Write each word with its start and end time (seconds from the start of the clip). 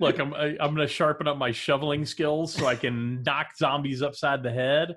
Look, 0.00 0.18
I'm 0.18 0.32
I, 0.34 0.56
I'm 0.60 0.74
going 0.74 0.86
to 0.86 0.92
sharpen 0.92 1.26
up 1.26 1.36
my 1.36 1.50
shoveling 1.50 2.04
skills 2.04 2.52
so 2.52 2.66
I 2.66 2.76
can 2.76 3.22
knock 3.22 3.56
zombies 3.56 4.02
upside 4.02 4.42
the 4.42 4.52
head. 4.52 4.96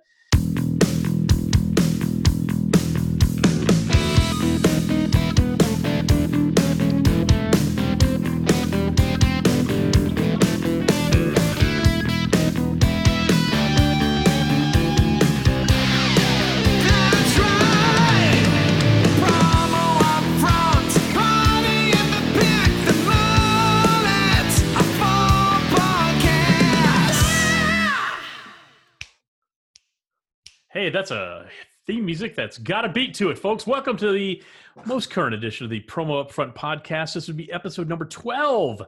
That's 30.91 31.11
a 31.11 31.45
theme 31.87 32.05
music 32.05 32.35
that's 32.35 32.57
got 32.57 32.83
a 32.83 32.89
beat 32.89 33.13
to 33.15 33.29
it, 33.29 33.37
folks. 33.37 33.65
Welcome 33.65 33.95
to 33.97 34.11
the 34.11 34.43
most 34.85 35.09
current 35.09 35.33
edition 35.33 35.63
of 35.63 35.69
the 35.69 35.81
Promo 35.81 36.25
Upfront 36.27 36.53
podcast. 36.53 37.13
This 37.13 37.27
would 37.27 37.37
be 37.37 37.51
episode 37.51 37.87
number 37.87 38.05
12 38.05 38.81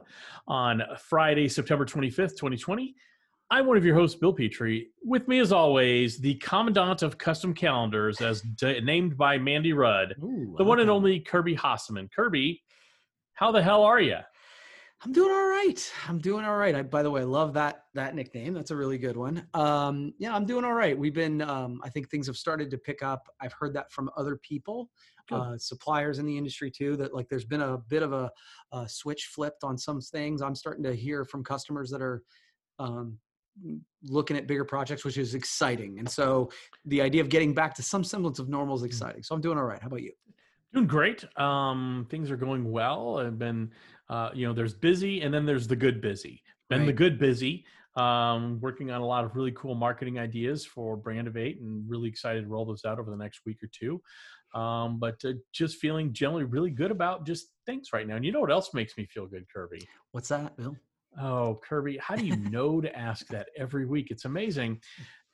on 0.46 0.82
Friday, 0.98 1.48
September 1.48 1.86
25th, 1.86 2.36
2020. 2.36 2.94
I'm 3.50 3.66
one 3.66 3.76
of 3.76 3.84
your 3.84 3.94
hosts, 3.94 4.18
Bill 4.18 4.32
Petrie. 4.32 4.88
With 5.02 5.28
me, 5.28 5.38
as 5.38 5.50
always, 5.52 6.18
the 6.18 6.34
commandant 6.36 7.02
of 7.02 7.16
custom 7.16 7.54
calendars, 7.54 8.20
as 8.20 8.42
d- 8.42 8.80
named 8.80 9.16
by 9.16 9.38
Mandy 9.38 9.72
Rudd, 9.72 10.14
Ooh, 10.22 10.54
the 10.58 10.64
one 10.64 10.78
like 10.78 10.82
and 10.82 10.90
only 10.90 11.20
Kirby 11.20 11.56
Hasseman. 11.56 12.10
Kirby, 12.12 12.62
how 13.32 13.50
the 13.50 13.62
hell 13.62 13.82
are 13.82 14.00
you? 14.00 14.18
I'm 15.04 15.12
doing 15.12 15.30
all 15.30 15.48
right. 15.48 15.92
I'm 16.08 16.18
doing 16.18 16.44
all 16.46 16.56
right. 16.56 16.74
I, 16.74 16.82
by 16.82 17.02
the 17.02 17.10
way, 17.10 17.20
I 17.20 17.24
love 17.24 17.52
that 17.54 17.84
that 17.92 18.14
nickname. 18.14 18.54
That's 18.54 18.70
a 18.70 18.76
really 18.76 18.96
good 18.96 19.18
one. 19.18 19.46
Um, 19.52 20.14
yeah, 20.18 20.34
I'm 20.34 20.46
doing 20.46 20.64
all 20.64 20.72
right. 20.72 20.98
We've 20.98 21.12
been. 21.12 21.42
Um, 21.42 21.80
I 21.84 21.90
think 21.90 22.08
things 22.08 22.26
have 22.26 22.38
started 22.38 22.70
to 22.70 22.78
pick 22.78 23.02
up. 23.02 23.28
I've 23.40 23.52
heard 23.52 23.74
that 23.74 23.92
from 23.92 24.10
other 24.16 24.36
people, 24.36 24.88
uh, 25.30 25.58
suppliers 25.58 26.18
in 26.18 26.26
the 26.26 26.38
industry 26.38 26.70
too. 26.70 26.96
That 26.96 27.14
like 27.14 27.28
there's 27.28 27.44
been 27.44 27.60
a 27.60 27.76
bit 27.76 28.02
of 28.02 28.14
a, 28.14 28.30
a 28.72 28.88
switch 28.88 29.26
flipped 29.26 29.62
on 29.62 29.76
some 29.76 30.00
things. 30.00 30.40
I'm 30.40 30.54
starting 30.54 30.84
to 30.84 30.94
hear 30.94 31.24
from 31.24 31.44
customers 31.44 31.90
that 31.90 32.00
are. 32.00 32.22
Um, 32.78 33.18
looking 34.02 34.36
at 34.36 34.48
bigger 34.48 34.64
projects 34.64 35.04
which 35.04 35.16
is 35.16 35.36
exciting 35.36 36.00
and 36.00 36.10
so 36.10 36.50
the 36.86 37.00
idea 37.00 37.20
of 37.20 37.28
getting 37.28 37.54
back 37.54 37.72
to 37.72 37.84
some 37.84 38.02
semblance 38.02 38.40
of 38.40 38.48
normal 38.48 38.74
is 38.74 38.82
exciting 38.82 39.22
so 39.22 39.32
i'm 39.32 39.40
doing 39.40 39.56
all 39.56 39.62
right 39.62 39.80
how 39.80 39.86
about 39.86 40.02
you 40.02 40.10
Doing 40.74 40.88
great. 40.88 41.24
Um, 41.38 42.04
things 42.10 42.32
are 42.32 42.36
going 42.36 42.72
well. 42.72 43.18
I've 43.20 43.38
been, 43.38 43.70
uh, 44.08 44.30
you 44.34 44.46
know, 44.46 44.52
there's 44.52 44.74
busy 44.74 45.22
and 45.22 45.32
then 45.32 45.46
there's 45.46 45.66
the 45.66 45.76
good 45.76 46.00
busy. 46.00 46.42
Been 46.70 46.86
the 46.86 46.92
good 46.92 47.18
busy. 47.18 47.64
Um, 47.96 48.58
working 48.60 48.90
on 48.90 49.00
a 49.00 49.06
lot 49.06 49.24
of 49.24 49.36
really 49.36 49.52
cool 49.52 49.76
marketing 49.76 50.18
ideas 50.18 50.66
for 50.66 50.96
Brandivate, 50.96 51.60
and 51.60 51.88
really 51.88 52.08
excited 52.08 52.42
to 52.42 52.48
roll 52.48 52.64
those 52.64 52.84
out 52.84 52.98
over 52.98 53.10
the 53.10 53.16
next 53.16 53.42
week 53.46 53.58
or 53.62 53.68
two. 53.72 54.02
Um, 54.58 54.98
but 54.98 55.24
uh, 55.24 55.34
just 55.52 55.76
feeling 55.76 56.12
generally 56.12 56.44
really 56.44 56.70
good 56.70 56.90
about 56.90 57.26
just 57.26 57.48
things 57.66 57.90
right 57.92 58.06
now. 58.06 58.16
And 58.16 58.24
you 58.24 58.32
know 58.32 58.40
what 58.40 58.50
else 58.50 58.74
makes 58.74 58.96
me 58.96 59.06
feel 59.06 59.26
good, 59.26 59.44
Kirby? 59.52 59.86
what's 60.10 60.28
that 60.28 60.56
bill 60.56 60.76
Oh, 61.20 61.60
Kirby, 61.62 61.98
how 61.98 62.16
do 62.16 62.26
you 62.26 62.36
know 62.50 62.80
to 62.80 62.96
ask 62.98 63.28
that 63.28 63.48
every 63.56 63.86
week? 63.86 64.08
It's 64.10 64.24
amazing. 64.24 64.80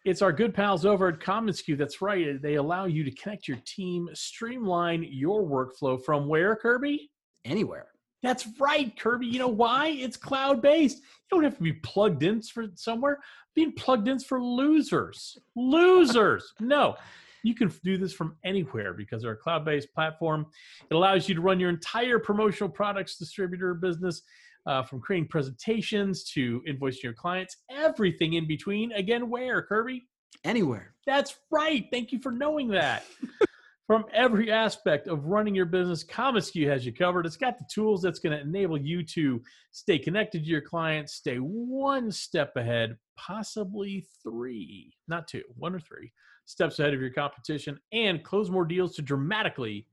It's 0.05 0.21
our 0.21 0.33
good 0.33 0.53
pals 0.55 0.85
over 0.85 1.09
at 1.09 1.21
commonsku. 1.21 1.77
That's 1.79 2.03
right. 2.03 2.41
They 2.41 2.55
allow 2.55 2.87
you 2.87 3.05
to 3.05 3.11
connect 3.11 3.49
your 3.49 3.59
team, 3.67 4.09
streamline 4.13 5.07
your 5.11 5.43
workflow 5.43 6.03
from 6.03 6.29
where, 6.29 6.57
Kirby? 6.57 7.11
anywhere 7.45 7.87
That's 8.23 8.47
right, 8.59 8.97
Kirby. 8.99 9.27
You 9.27 9.39
know 9.39 9.49
why? 9.49 9.89
It's 9.89 10.17
cloud 10.17 10.61
based. 10.61 10.99
You 10.99 11.05
don't 11.31 11.45
have 11.45 11.57
to 11.57 11.63
be 11.63 11.73
plugged 11.73 12.23
in 12.23 12.43
for 12.43 12.67
somewhere. 12.75 13.21
Being 13.55 13.73
plugged 13.73 14.09
in's 14.09 14.25
for 14.25 14.43
losers. 14.43 15.39
Losers. 15.57 16.53
No. 16.61 16.97
You 17.43 17.55
can 17.55 17.73
do 17.83 17.97
this 17.97 18.13
from 18.13 18.37
anywhere 18.45 18.93
because 18.93 19.23
they're 19.23 19.33
a 19.33 19.37
cloud 19.37 19.65
based 19.65 19.95
platform. 19.95 20.45
It 20.91 20.95
allows 20.95 21.27
you 21.27 21.35
to 21.35 21.41
run 21.41 21.59
your 21.59 21.71
entire 21.71 22.19
promotional 22.19 22.69
products 22.69 23.17
distributor 23.17 23.73
business 23.73 24.21
uh, 24.67 24.83
from 24.83 25.01
creating 25.01 25.29
presentations 25.29 26.25
to 26.33 26.63
invoicing 26.69 27.03
your 27.03 27.15
clients, 27.15 27.57
everything 27.71 28.35
in 28.35 28.47
between. 28.47 28.93
Again, 28.93 29.31
where, 29.31 29.63
Kirby? 29.63 30.05
anywhere 30.45 30.95
That's 31.07 31.37
right. 31.51 31.87
Thank 31.93 32.13
you 32.13 32.21
for 32.21 32.33
knowing 32.33 32.69
that. 32.69 33.05
From 33.91 34.05
every 34.13 34.53
aspect 34.53 35.09
of 35.09 35.25
running 35.25 35.53
your 35.53 35.67
business, 35.67 36.05
commonsku 36.05 36.65
has 36.69 36.87
you 36.87 36.93
covered. 36.93 37.27
It's 37.27 37.37
got 37.37 37.59
the 37.59 37.65
tools 37.69 38.01
that's 38.01 38.21
going 38.21 38.39
to 38.39 38.41
enable 38.41 38.79
you 38.79 39.03
to 39.03 39.43
stay 39.73 39.99
connected 39.99 40.45
to 40.45 40.49
your 40.49 40.61
clients, 40.61 41.15
stay 41.15 41.39
one 41.39 42.13
step 42.13 42.55
ahead, 42.55 42.97
possibly 43.17 44.07
three, 44.23 44.95
not 45.09 45.27
two, 45.27 45.43
one 45.57 45.75
or 45.75 45.81
three 45.81 46.13
steps 46.45 46.79
ahead 46.79 46.95
of 46.95 47.01
your 47.01 47.11
competition, 47.11 47.81
and 47.91 48.23
close 48.23 48.49
more 48.49 48.65
deals 48.65 48.95
to 48.95 49.03
dramatically 49.03 49.89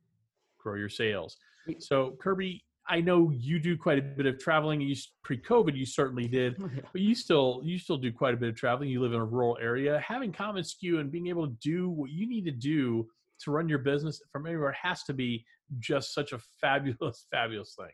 grow 0.60 0.76
your 0.76 0.90
sales. 0.90 1.38
So, 1.80 2.18
Kirby, 2.22 2.64
I 2.88 3.02
know 3.02 3.32
you 3.32 3.58
do 3.58 3.76
quite 3.76 3.98
a 3.98 4.04
bit 4.04 4.28
of 4.28 4.38
traveling. 4.38 4.80
You 4.80 4.96
pre-COVID, 5.24 5.76
you 5.76 5.88
certainly 5.88 6.28
did 6.28 6.56
oh, 6.62 6.70
but 6.92 7.02
you 7.02 7.16
still 7.16 7.62
you 7.64 7.80
still 7.80 7.98
do 7.98 8.12
quite 8.12 8.36
a 8.36 8.38
bit 8.38 8.50
of 8.50 8.56
traveling 8.56 8.90
you 8.90 9.02
live 9.02 9.14
in 9.14 9.20
a 9.20 9.26
rural 9.26 9.58
area 9.60 10.00
having 10.00 10.32
commonsku 10.32 11.00
and 11.00 11.12
being 11.12 11.28
able 11.28 11.48
to 11.48 11.54
do 11.54 11.90
what 11.90 12.12
you 12.12 12.30
need 12.30 12.46
to 12.46 12.52
do 12.52 13.08
to 13.44 13.52
run 13.52 13.70
your 13.70 13.80
business 13.80 14.22
from 14.32 14.46
anywhere 14.48 14.76
has 14.82 15.04
to 15.04 15.14
be 15.14 15.44
just 15.80 16.14
such 16.14 16.32
a 16.32 16.40
fabulous 16.62 17.26
fabulous 17.32 17.76
thing 17.78 17.92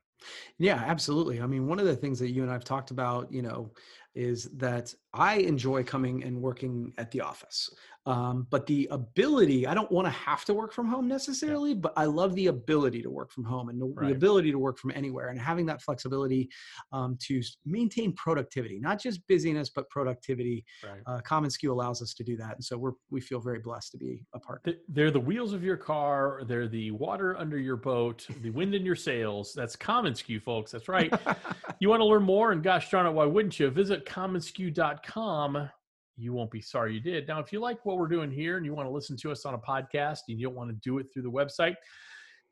Yeah, 0.57 0.83
absolutely. 0.85 1.41
I 1.41 1.47
mean, 1.47 1.67
one 1.67 1.79
of 1.79 1.85
the 1.85 1.95
things 1.95 2.19
that 2.19 2.31
you 2.31 2.43
and 2.43 2.51
I've 2.51 2.63
talked 2.63 2.91
about, 2.91 3.31
you 3.31 3.41
know, 3.41 3.71
is 4.15 4.45
that 4.57 4.93
I 5.13 5.35
enjoy 5.35 5.83
coming 5.83 6.23
and 6.23 6.41
working 6.41 6.93
at 6.97 7.11
the 7.11 7.21
office. 7.21 7.69
Um, 8.05 8.47
but 8.49 8.65
the 8.65 8.87
ability, 8.91 9.65
I 9.65 9.73
don't 9.73 9.89
want 9.91 10.05
to 10.07 10.11
have 10.11 10.43
to 10.45 10.53
work 10.53 10.73
from 10.73 10.87
home 10.87 11.07
necessarily, 11.07 11.73
but 11.73 11.93
I 11.95 12.05
love 12.05 12.35
the 12.35 12.47
ability 12.47 13.01
to 13.03 13.09
work 13.09 13.31
from 13.31 13.45
home 13.45 13.69
and 13.69 13.79
the, 13.79 13.85
Right. 13.85 14.09
the 14.09 14.15
ability 14.15 14.51
to 14.51 14.59
work 14.59 14.77
from 14.77 14.91
anywhere 14.93 15.29
and 15.29 15.39
having 15.39 15.65
that 15.67 15.81
flexibility 15.81 16.49
um, 16.91 17.17
to 17.21 17.41
maintain 17.65 18.11
productivity, 18.13 18.77
not 18.79 18.99
just 18.99 19.25
busyness, 19.27 19.69
but 19.69 19.89
productivity. 19.89 20.65
right 20.83 21.01
Uh, 21.05 21.21
commonsku 21.21 21.69
allows 21.69 22.01
us 22.01 22.13
to 22.15 22.23
do 22.23 22.35
that. 22.37 22.55
And 22.55 22.63
so 22.63 22.77
we're, 22.77 22.91
we 23.09 23.21
feel 23.21 23.39
very 23.39 23.59
blessed 23.59 23.91
to 23.93 23.97
be 23.97 24.25
a 24.33 24.39
part. 24.39 24.65
They're 24.89 25.11
the 25.11 25.19
wheels 25.19 25.53
of 25.53 25.63
your 25.63 25.77
car 25.77 26.41
they're 26.47 26.67
the 26.67 26.91
water 26.91 27.37
under 27.37 27.57
your 27.57 27.75
boat 27.77 28.27
the 28.41 28.49
wind 28.49 28.73
in 28.75 28.83
your 28.85 28.95
sails 28.95 29.53
that's 29.55 29.75
commonsku 29.75 30.41
folks 30.41 30.71
that's 30.71 30.89
right 30.89 31.13
you 31.79 31.87
want 31.89 31.99
to 32.01 32.05
learn 32.05 32.23
more 32.23 32.51
and 32.51 32.63
gosh 32.63 32.89
darn 32.89 33.05
it 33.05 33.11
why 33.11 33.25
wouldn't 33.25 33.59
you 33.59 33.69
visit 33.69 34.02
commonsku.com 34.05 35.69
you 36.15 36.31
won't 36.31 36.51
be 36.51 36.61
sorry 36.61 36.93
you 36.93 36.99
did. 36.99 37.27
Now 37.27 37.39
if 37.39 37.51
you 37.51 37.59
like 37.59 37.83
what 37.85 37.97
we're 37.97 38.07
doing 38.07 38.29
here 38.29 38.57
and 38.57 38.65
you 38.65 38.73
want 38.75 38.87
to 38.87 38.93
listen 38.93 39.17
to 39.17 39.31
us 39.31 39.45
on 39.45 39.55
a 39.55 39.57
podcast 39.57 40.19
and 40.29 40.39
you 40.39 40.45
don't 40.45 40.55
want 40.55 40.69
to 40.69 40.75
do 40.75 40.99
it 40.99 41.07
through 41.11 41.23
the 41.23 41.31
website 41.31 41.75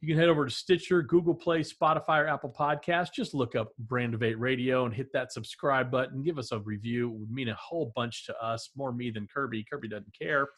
you 0.01 0.07
can 0.07 0.17
head 0.17 0.29
over 0.29 0.45
to 0.45 0.51
stitcher 0.51 1.01
google 1.03 1.33
play 1.33 1.59
spotify 1.59 2.23
or 2.23 2.27
apple 2.27 2.53
podcast 2.57 3.09
just 3.15 3.33
look 3.33 3.55
up 3.55 3.69
Brandivate 3.85 4.35
radio 4.37 4.85
and 4.85 4.93
hit 4.93 5.13
that 5.13 5.31
subscribe 5.31 5.91
button. 5.91 6.23
Give 6.23 6.39
us 6.39 6.51
a 6.51 6.59
review. 6.59 7.09
It 7.09 7.19
would 7.19 7.31
mean 7.31 7.49
a 7.49 7.55
whole 7.55 7.93
bunch 7.95 8.25
to 8.25 8.43
us 8.43 8.71
more 8.75 8.91
me 8.91 9.11
than 9.11 9.27
kirby. 9.33 9.63
Kirby 9.71 9.87
doesn't 9.89 10.17
care. 10.17 10.49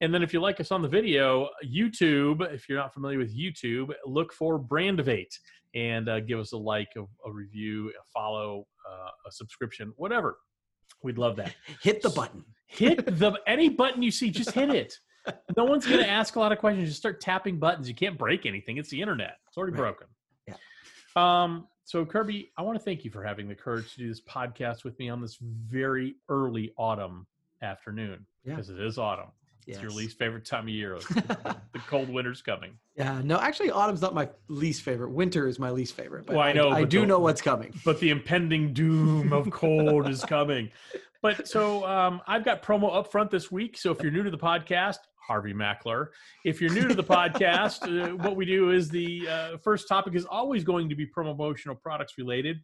And 0.00 0.14
then 0.14 0.22
if 0.22 0.32
you 0.32 0.40
like 0.40 0.60
us 0.60 0.70
on 0.70 0.82
the 0.82 0.88
video, 0.88 1.48
YouTube, 1.64 2.52
if 2.52 2.68
you're 2.68 2.78
not 2.78 2.94
familiar 2.94 3.18
with 3.18 3.36
YouTube, 3.36 3.92
look 4.06 4.32
for 4.32 4.58
Brandivate 4.58 5.32
and 5.74 6.08
uh, 6.08 6.20
give 6.20 6.38
us 6.38 6.52
a 6.52 6.56
like, 6.56 6.88
a, 6.96 7.02
a 7.28 7.32
review, 7.32 7.90
a 7.90 8.04
follow, 8.12 8.66
a 9.26 9.30
subscription, 9.32 9.92
whatever. 9.96 10.38
We'd 11.02 11.18
love 11.18 11.36
that. 11.36 11.54
Hit 11.82 12.02
the 12.02 12.10
button. 12.10 12.44
Hit 12.66 13.04
the 13.18 13.34
any 13.46 13.68
button 13.68 14.02
you 14.02 14.10
see, 14.10 14.30
just 14.30 14.50
hit 14.52 14.70
it. 14.70 14.98
No 15.56 15.64
one's 15.64 15.86
going 15.86 16.00
to 16.00 16.08
ask 16.08 16.36
a 16.36 16.40
lot 16.40 16.52
of 16.52 16.58
questions. 16.58 16.88
Just 16.88 16.98
start 17.00 17.20
tapping 17.20 17.58
buttons. 17.58 17.88
You 17.88 17.94
can't 17.94 18.18
break 18.18 18.44
anything. 18.46 18.76
It's 18.76 18.90
the 18.90 19.00
internet. 19.00 19.36
It's 19.48 19.56
already 19.56 19.72
Right. 19.72 19.94
broken. 19.96 20.06
Yeah. 20.46 20.54
Um. 21.16 21.66
So 21.86 22.04
Kirby, 22.06 22.50
I 22.56 22.62
want 22.62 22.78
to 22.78 22.84
thank 22.84 23.04
you 23.04 23.10
for 23.10 23.22
having 23.22 23.46
the 23.48 23.54
courage 23.54 23.92
to 23.92 23.98
do 23.98 24.08
this 24.08 24.20
podcast 24.22 24.84
with 24.84 24.98
me 24.98 25.08
on 25.10 25.20
this 25.20 25.36
very 25.40 26.16
early 26.30 26.72
autumn 26.78 27.26
afternoon 27.62 28.26
Yeah. 28.44 28.54
because 28.54 28.70
it 28.70 28.80
is 28.80 28.98
autumn. 28.98 29.30
It's 29.66 29.80
your 29.80 29.90
least 29.90 30.18
favorite 30.18 30.44
time 30.44 30.64
of 30.64 30.68
year. 30.68 30.98
the 31.08 31.56
cold 31.86 32.08
winter's 32.08 32.42
coming. 32.42 32.78
Yeah, 32.96 33.20
no, 33.24 33.38
actually, 33.38 33.70
autumn's 33.70 34.02
not 34.02 34.14
my 34.14 34.28
least 34.48 34.82
favorite. 34.82 35.10
Winter 35.10 35.48
is 35.48 35.58
my 35.58 35.70
least 35.70 35.94
favorite. 35.94 36.26
But 36.26 36.36
Well, 36.36 36.44
I 36.44 36.52
know, 36.52 36.70
I, 36.70 36.80
but 36.82 36.90
do 36.90 37.00
the- 37.00 37.06
know 37.06 37.18
what's 37.18 37.42
coming. 37.42 37.74
But 37.84 38.00
the 38.00 38.10
impending 38.10 38.72
doom 38.72 39.32
of 39.32 39.50
cold 39.50 40.08
is 40.08 40.24
coming. 40.28 40.70
But 41.22 41.48
so 41.48 41.86
um, 41.86 42.20
I've 42.26 42.44
got 42.44 42.62
promo 42.62 42.94
up 42.94 43.10
front 43.10 43.30
this 43.30 43.50
week. 43.50 43.78
So 43.78 43.90
if 43.90 44.02
you're 44.02 44.12
new 44.12 44.22
to 44.22 44.30
the 44.30 44.38
podcast, 44.38 44.98
Harvey 45.26 45.54
Mackler. 45.54 46.08
If 46.44 46.60
you're 46.60 46.72
new 46.72 46.86
to 46.88 46.94
the 46.94 47.04
podcast, 47.04 47.82
uh, 48.12 48.16
what 48.16 48.36
we 48.36 48.44
do 48.44 48.70
is 48.70 48.88
the 48.88 49.26
uh, 49.28 49.56
first 49.58 49.88
topic 49.88 50.14
is 50.14 50.26
always 50.26 50.64
going 50.64 50.88
to 50.90 50.94
be 50.94 51.06
promotional 51.06 51.76
products 51.76 52.18
related. 52.18 52.60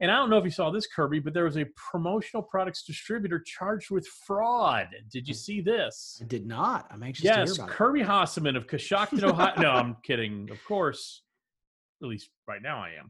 And 0.00 0.10
I 0.10 0.16
don't 0.16 0.28
know 0.28 0.36
if 0.36 0.44
you 0.44 0.50
saw 0.50 0.70
this, 0.70 0.86
Kirby, 0.86 1.20
but 1.20 1.32
there 1.32 1.44
was 1.44 1.56
a 1.56 1.64
promotional 1.90 2.42
products 2.42 2.82
distributor 2.82 3.38
charged 3.40 3.90
with 3.90 4.06
fraud. 4.06 4.88
Did 5.10 5.26
you 5.26 5.32
see 5.32 5.62
this? 5.62 6.18
I 6.22 6.26
did 6.26 6.46
not. 6.46 6.86
I'm 6.90 7.02
anxious 7.02 7.22
to 7.22 7.28
Yes, 7.28 7.56
hear 7.56 7.64
about 7.64 7.74
Kirby 7.74 8.02
Hasseman 8.02 8.56
of 8.56 8.66
Coshocton, 8.66 9.22
Ohio. 9.30 9.54
no, 9.60 9.70
I'm 9.70 9.96
kidding. 10.02 10.50
Of 10.50 10.62
course, 10.66 11.22
At 12.02 12.08
least 12.08 12.28
right 12.46 12.60
now, 12.60 12.78
I 12.82 12.90
am. 12.98 13.08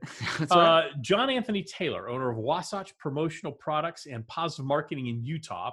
Uh, 0.51 0.83
John 1.01 1.29
Anthony 1.29 1.65
Taylor, 1.65 2.09
owner 2.09 2.31
of 2.31 2.37
Wasatch 2.37 2.97
Promotional 2.99 3.51
Products 3.53 4.07
and 4.07 4.25
Positive 4.29 4.65
Marketing 4.65 5.09
in 5.09 5.25
Utah, 5.25 5.73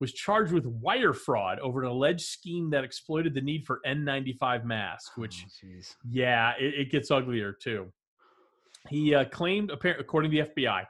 was 0.00 0.12
charged 0.14 0.52
with 0.52 0.64
wire 0.66 1.12
fraud 1.12 1.58
over 1.58 1.82
an 1.82 1.88
alleged 1.90 2.22
scheme 2.26 2.70
that 2.70 2.82
exploited 2.84 3.34
the 3.34 3.40
need 3.42 3.66
for 3.66 3.80
N95 3.86 4.64
masks, 4.64 5.16
which 5.18 5.44
Oh, 5.64 5.68
yeah, 6.08 6.52
it, 6.58 6.74
it 6.74 6.90
gets 6.90 7.10
uglier 7.10 7.52
too. 7.52 7.92
He 8.88 9.14
uh, 9.14 9.24
claimed, 9.26 9.70
according 9.70 10.30
to 10.30 10.42
the 10.42 10.50
FBI, 10.50 10.84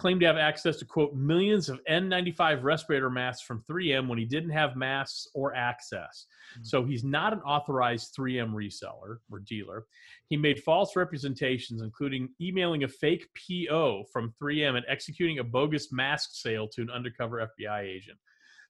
claimed 0.00 0.20
to 0.20 0.26
have 0.26 0.38
access 0.38 0.78
to 0.78 0.86
quote 0.86 1.14
millions 1.14 1.68
of 1.68 1.78
N95 1.88 2.62
respirator 2.62 3.10
masks 3.10 3.42
from 3.42 3.62
3M 3.70 4.08
when 4.08 4.18
he 4.18 4.24
didn't 4.24 4.50
have 4.50 4.74
masks 4.74 5.28
or 5.34 5.54
access. 5.54 6.26
Mm. 6.58 6.66
So 6.66 6.84
he's 6.84 7.04
not 7.04 7.34
an 7.34 7.40
authorized 7.40 8.14
3M 8.18 8.52
reseller 8.54 9.18
or 9.30 9.40
dealer. 9.40 9.84
He 10.28 10.38
made 10.38 10.62
false 10.62 10.96
representations, 10.96 11.82
including 11.82 12.30
emailing 12.40 12.84
a 12.84 12.88
fake 12.88 13.26
PO 13.36 14.04
from 14.10 14.32
3M 14.42 14.76
and 14.76 14.86
executing 14.88 15.38
a 15.38 15.44
bogus 15.44 15.92
mask 15.92 16.30
sale 16.32 16.66
to 16.68 16.80
an 16.80 16.90
undercover 16.90 17.46
FBI 17.60 17.82
agent. 17.82 18.18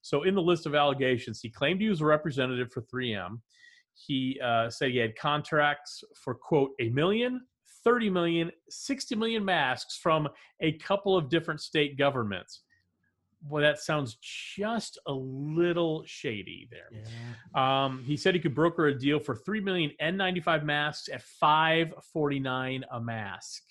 So, 0.02 0.24
in 0.24 0.34
the 0.34 0.42
list 0.42 0.66
of 0.66 0.74
allegations, 0.74 1.40
he 1.40 1.50
claimed 1.50 1.80
he 1.80 1.88
was 1.88 2.00
a 2.00 2.06
representative 2.06 2.72
for 2.72 2.82
3M. 2.82 3.38
He 3.94 4.40
uh, 4.42 4.70
said 4.70 4.90
he 4.90 4.96
had 4.96 5.14
contracts 5.16 6.02
for, 6.24 6.34
quote, 6.34 6.70
a 6.80 6.88
million, 6.88 7.42
30 7.84 8.10
million, 8.10 8.50
60 8.68 9.14
million 9.16 9.44
masks 9.44 9.96
from 9.96 10.28
a 10.60 10.72
couple 10.72 11.16
of 11.16 11.28
different 11.28 11.60
state 11.60 11.96
governments. 11.96 12.62
Well, 13.48 13.62
that 13.62 13.78
sounds 13.78 14.18
just 14.20 14.98
a 15.06 15.12
little 15.12 16.02
shady 16.04 16.68
there. 16.70 16.90
Yeah. 16.92 17.84
Um, 17.84 18.04
he 18.04 18.16
said 18.16 18.34
he 18.34 18.40
could 18.40 18.54
broker 18.54 18.88
a 18.88 18.98
deal 18.98 19.18
for 19.18 19.34
three 19.34 19.60
million 19.60 19.92
N95 20.00 20.62
masks 20.62 21.08
at 21.08 21.22
five 21.22 21.94
forty 22.12 22.38
nine 22.38 22.84
a 22.92 23.00
mask. 23.00 23.62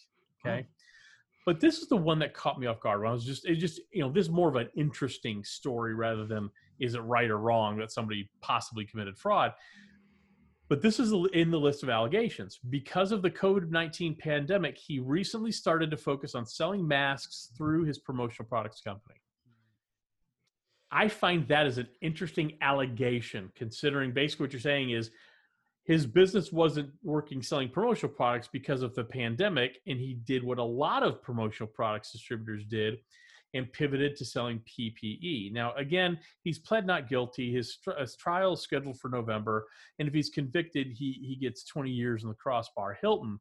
Okay, 0.44 0.65
but 1.45 1.59
this 1.59 1.79
is 1.79 1.88
the 1.88 1.97
one 1.97 2.19
that 2.19 2.33
caught 2.33 2.59
me 2.59 2.67
off 2.67 2.79
guard. 2.79 3.00
When 3.00 3.09
I 3.09 3.11
was 3.11 3.25
just, 3.25 3.45
it 3.45 3.56
just, 3.56 3.81
you 3.91 4.01
know, 4.01 4.11
this 4.11 4.25
is 4.25 4.31
more 4.31 4.50
of 4.50 4.56
an 4.56 4.69
interesting 4.75 5.44
story 5.44 5.95
rather 5.95 6.25
than 6.25 6.51
is 6.79 6.95
it 6.95 7.00
right 7.00 7.29
or 7.29 7.38
wrong 7.39 7.77
that 7.77 7.91
somebody 7.91 8.29
possibly 8.41 8.85
committed 8.85 9.17
fraud. 9.17 9.53
But 10.69 10.83
this 10.83 11.00
is 11.00 11.12
in 11.33 11.50
the 11.50 11.60
list 11.60 11.81
of 11.81 11.89
allegations. 11.89 12.60
Because 12.69 13.12
of 13.12 13.24
the 13.24 13.31
COVID 13.31 13.71
19 13.71 14.16
pandemic, 14.16 14.77
he 14.77 15.00
recently 15.00 15.51
started 15.51 15.89
to 15.89 15.98
focus 15.98 16.36
on 16.36 16.45
selling 16.45 16.88
masks 16.88 17.50
through 17.57 17.86
his 17.86 17.98
promotional 17.98 18.48
products 18.48 18.80
company. 18.80 19.19
I 20.92 21.07
find 21.07 21.48
that 21.48 21.66
as 21.66 21.80
an 21.80 21.88
interesting 22.01 22.54
allegation, 22.62 23.51
considering 23.56 24.12
basically 24.12 24.45
what 24.45 24.54
you're 24.54 24.60
saying 24.60 24.92
is 24.92 25.10
his 25.86 26.06
business 26.06 26.51
wasn't 26.51 26.92
working 27.04 27.42
selling 27.42 27.69
promotional 27.69 28.13
products 28.13 28.48
because 28.51 28.83
of 28.83 28.94
the 28.94 29.04
pandemic, 29.04 29.80
and 29.88 30.00
he 30.00 30.13
did 30.13 30.44
what 30.44 30.60
a 30.60 30.63
lot 30.63 31.01
of 31.01 31.21
promotional 31.24 31.68
products 31.68 32.12
distributors 32.12 32.63
did 32.66 33.00
and 33.54 33.72
pivoted 33.74 34.16
to 34.16 34.25
selling 34.25 34.62
PPE. 34.62 35.51
Now, 35.54 35.74
again, 35.75 36.19
he's 36.44 36.60
pled 36.60 36.86
not 36.86 37.10
guilty. 37.10 37.54
His, 37.54 37.78
his 37.98 38.16
trial 38.16 38.54
is 38.54 38.62
scheduled 38.62 39.00
for 39.00 39.10
November, 39.10 39.66
and 39.98 40.07
if 40.07 40.13
he's 40.13 40.30
convicted, 40.30 40.88
he 40.88 41.13
he 41.22 41.36
gets 41.36 41.63
20 41.66 41.90
years 41.90 42.24
in 42.24 42.30
the 42.30 42.36
crossbar. 42.36 42.98
Hilton. 43.01 43.40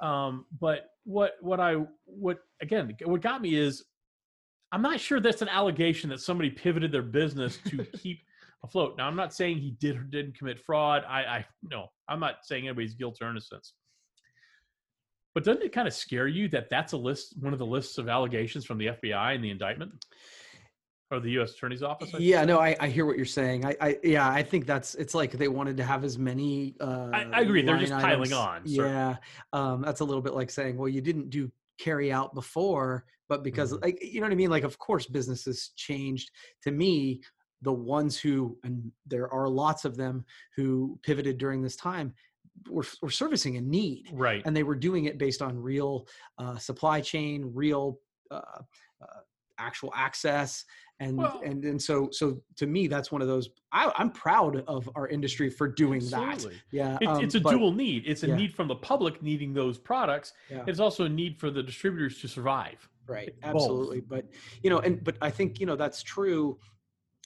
Um, 0.00 0.46
but 0.60 0.90
what 1.04 1.32
what 1.40 1.60
I 1.60 1.76
what 2.04 2.38
again 2.60 2.94
what 3.04 3.20
got 3.20 3.42
me 3.42 3.56
is 3.56 3.84
I'm 4.70 4.82
not 4.82 5.00
sure 5.00 5.18
that's 5.18 5.42
an 5.42 5.48
allegation 5.48 6.10
that 6.10 6.20
somebody 6.20 6.50
pivoted 6.50 6.92
their 6.92 7.02
business 7.02 7.58
to 7.68 7.84
keep 7.98 8.20
afloat. 8.64 8.96
Now, 8.98 9.06
I'm 9.06 9.16
not 9.16 9.32
saying 9.32 9.58
he 9.58 9.72
did 9.72 9.96
or 9.96 10.02
didn't 10.02 10.36
commit 10.36 10.58
fraud. 10.58 11.04
I, 11.08 11.22
I 11.22 11.46
no, 11.62 11.86
I'm 12.08 12.20
not 12.20 12.44
saying 12.44 12.66
anybody's 12.66 12.94
guilt 12.94 13.18
or 13.20 13.30
innocence. 13.30 13.74
But 15.38 15.44
doesn't 15.44 15.62
it 15.62 15.70
kind 15.70 15.86
of 15.86 15.94
scare 15.94 16.26
you 16.26 16.48
that 16.48 16.68
that's 16.68 16.94
a 16.94 16.96
list, 16.96 17.36
one 17.38 17.52
of 17.52 17.60
the 17.60 17.64
lists 17.64 17.96
of 17.96 18.08
allegations 18.08 18.64
from 18.64 18.76
the 18.76 18.86
FBI 18.86 19.36
and 19.36 19.44
the 19.44 19.50
indictment 19.50 20.04
or 21.12 21.20
the 21.20 21.30
U.S. 21.32 21.52
Attorney's 21.52 21.80
Office? 21.80 22.12
I 22.12 22.18
Yeah, 22.18 22.44
no, 22.44 22.58
I, 22.58 22.74
I 22.80 22.88
hear 22.88 23.06
what 23.06 23.14
you're 23.16 23.24
saying. 23.24 23.64
I, 23.64 23.76
I, 23.80 23.98
yeah, 24.02 24.28
I 24.28 24.42
think 24.42 24.66
that's 24.66 24.96
it's 24.96 25.14
like 25.14 25.30
they 25.30 25.46
wanted 25.46 25.76
to 25.76 25.84
have 25.84 26.02
as 26.02 26.18
many. 26.18 26.74
Uh, 26.80 27.10
I- 27.12 27.28
I 27.32 27.40
agree. 27.42 27.62
They're 27.62 27.78
just 27.78 27.92
line 27.92 28.02
piling 28.02 28.32
on. 28.32 28.62
Yeah, 28.64 29.14
um, 29.52 29.80
that's 29.82 30.00
a 30.00 30.04
little 30.04 30.22
bit 30.22 30.34
like 30.34 30.50
saying, 30.50 30.76
well, 30.76 30.88
you 30.88 31.00
didn't 31.00 31.30
do 31.30 31.52
carry 31.78 32.10
out 32.10 32.34
before, 32.34 33.04
but 33.28 33.44
because 33.44 33.72
Mhm. 33.72 33.82
like 33.84 34.02
you 34.02 34.20
know 34.20 34.26
what 34.26 34.32
I 34.32 34.34
mean. 34.34 34.50
Like, 34.50 34.64
of 34.64 34.76
course, 34.80 35.06
businesses 35.06 35.70
changed. 35.76 36.32
To 36.64 36.72
me, 36.72 37.22
the 37.62 37.72
ones 37.72 38.18
who 38.18 38.58
and 38.64 38.90
there 39.06 39.32
are 39.32 39.48
lots 39.48 39.84
of 39.84 39.96
them 39.96 40.24
who 40.56 40.98
pivoted 41.04 41.38
during 41.38 41.62
this 41.62 41.76
time 41.76 42.12
were, 42.70 42.84
were 43.02 43.10
servicing 43.10 43.56
a 43.56 43.60
need 43.60 44.08
Right. 44.12 44.42
and 44.44 44.56
they 44.56 44.62
were 44.62 44.74
doing 44.76 45.04
it 45.06 45.18
based 45.18 45.42
on 45.42 45.58
real 45.58 46.06
uh, 46.38 46.56
supply 46.58 47.00
chain, 47.00 47.50
real 47.54 47.98
uh, 48.30 48.40
uh, 49.02 49.20
actual 49.58 49.92
access, 49.94 50.64
and 51.00 51.18
Well- 51.18 51.40
and 51.44 51.64
and 51.64 51.80
so 51.80 52.08
so 52.12 52.40
to 52.56 52.66
me 52.66 52.86
that's 52.88 53.10
one 53.12 53.22
of 53.22 53.28
those. 53.28 53.48
I, 53.72 53.92
I'm 53.96 54.10
proud 54.10 54.64
of 54.66 54.88
our 54.96 55.06
industry 55.08 55.48
for 55.50 55.68
doing 55.68 56.00
that. 56.10 56.44
Yeah, 56.72 56.98
It, 57.00 57.06
um, 57.06 57.22
it's 57.24 57.34
a 57.36 57.40
but- 57.40 57.50
dual 57.52 57.72
need. 57.72 58.04
It's 58.06 58.22
a 58.24 58.28
yeah. 58.28 58.36
need 58.36 58.54
from 58.54 58.68
the 58.68 58.74
public 58.76 59.22
needing 59.22 59.52
those 59.54 59.78
products. 59.78 60.32
Yeah. 60.50 60.64
It's 60.66 60.80
also 60.80 61.04
a 61.04 61.08
need 61.08 61.38
for 61.38 61.50
the 61.50 61.62
distributors 61.62 62.20
to 62.22 62.28
survive. 62.28 62.88
right 63.06 63.32
both. 63.40 63.54
absolutely 63.54 64.00
but 64.14 64.24
you 64.62 64.68
know 64.68 64.80
and 64.86 65.02
but 65.02 65.16
i 65.22 65.30
think 65.30 65.58
you 65.60 65.66
know 65.68 65.76
that's 65.76 66.02
true 66.02 66.58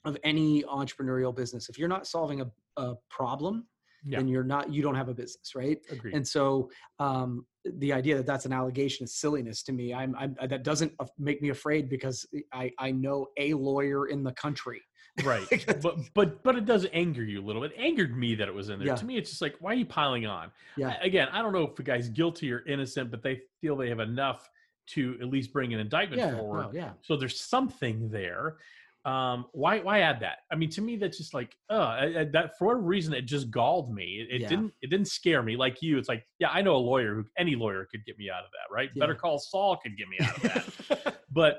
of 0.05 0.17
any 0.23 0.63
entrepreneurial 0.81 1.35
business 1.35 1.69
if 1.69 1.77
you're 1.79 1.89
not 1.97 2.07
solving 2.07 2.41
a, 2.41 2.49
a 2.77 2.95
problem 3.11 3.67
Yeah. 4.05 4.19
then 4.19 4.29
you're 4.29 4.45
not 4.45 4.73
you 4.73 4.83
don't 4.83 4.95
have 4.95 5.09
a 5.09 5.15
business 5.15 5.55
right? 5.55 5.79
Agreed. 5.91 6.15
and 6.15 6.27
so 6.27 6.71
um 6.99 7.47
the 7.65 7.93
idea 7.93 8.17
that 8.17 8.27
that's 8.27 8.45
an 8.45 8.53
allegation 8.53 9.05
is 9.05 9.15
silliness 9.15 9.63
to 9.63 9.73
me. 9.73 9.95
I'm, 9.95 10.17
I'm 10.19 10.37
that 10.49 10.65
doesn't 10.65 10.93
make 11.19 11.41
me 11.41 11.51
afraid 11.51 11.89
because 11.89 12.27
i 12.53 12.71
i 12.79 12.91
know 12.91 13.29
a 13.39 13.55
lawyer 13.55 14.09
in 14.09 14.23
the 14.23 14.33
country. 14.33 14.81
Right. 15.25 15.47
But 15.83 15.97
but 16.15 16.43
but 16.43 16.57
it 16.57 16.65
does 16.65 16.87
anger 16.93 17.23
you 17.23 17.41
a 17.41 17.45
little 17.45 17.65
it 17.65 17.73
angered 17.77 18.17
me 18.17 18.35
that 18.37 18.49
it 18.49 18.55
was 18.55 18.69
in 18.71 18.79
there. 18.79 18.89
Yeah. 18.89 18.97
to 18.97 19.05
me 19.05 19.17
it's 19.17 19.31
just 19.31 19.43
like 19.43 19.57
why 19.61 19.73
are 19.73 19.75
you 19.75 19.87
piling 19.87 20.27
on? 20.27 20.51
Yeah. 20.77 20.97
I- 21.01 21.07
again 21.07 21.29
i 21.33 21.43
don't 21.43 21.53
know 21.53 21.65
if 21.65 21.77
the 21.77 21.83
guy's 21.83 22.09
guilty 22.09 22.53
or 22.53 22.65
innocent 22.67 23.11
but 23.11 23.23
they 23.23 23.43
feel 23.61 23.77
they 23.77 23.89
have 23.89 24.01
enough 24.01 24.49
to 24.85 25.17
at 25.21 25.29
least 25.29 25.53
bring 25.53 25.73
an 25.73 25.81
indictment 25.81 26.21
yeah. 26.21 26.37
forward. 26.37 26.63
No, 26.63 26.71
yeah. 26.73 26.91
So 27.03 27.17
there's 27.17 27.41
something 27.41 28.09
there 28.11 28.57
um 29.05 29.47
why 29.53 29.81
why 29.81 30.01
add 30.01 30.21
that? 30.21 30.39
I 30.53 30.55
mean 30.55 30.71
to 30.71 30.81
me 30.81 30.97
that's 30.97 31.19
just 31.19 31.35
like 31.35 31.57
uh 31.71 32.25
that 32.33 32.53
for 32.57 32.69
whatever 32.69 32.83
reason 32.83 33.13
it 33.15 33.23
just 33.23 33.51
galled 33.51 33.93
me. 33.93 34.21
It, 34.31 34.37
it 34.37 34.41
Yeah. 34.43 34.49
didn't 34.49 34.73
it 34.81 34.91
didn't 34.91 35.09
scare 35.09 35.43
me. 35.43 35.57
Like 35.57 35.83
you 35.83 35.99
it's 35.99 36.09
like 36.09 36.25
yeah 36.39 36.51
i 36.51 36.63
know 36.63 36.77
a 36.77 36.85
lawyer 36.93 37.15
who 37.17 37.25
any 37.37 37.57
lawyer 37.57 37.87
could 37.91 38.05
get 38.05 38.17
me 38.19 38.31
out 38.31 38.45
of 38.45 38.51
that 38.53 38.73
right? 38.75 38.91
Better 38.95 39.15
call 39.17 39.39
saul 39.39 39.77
could 39.83 39.97
get 39.97 40.09
me 40.09 40.19
out 40.21 40.37
of 40.37 40.43
that. 40.43 41.17
But 41.33 41.59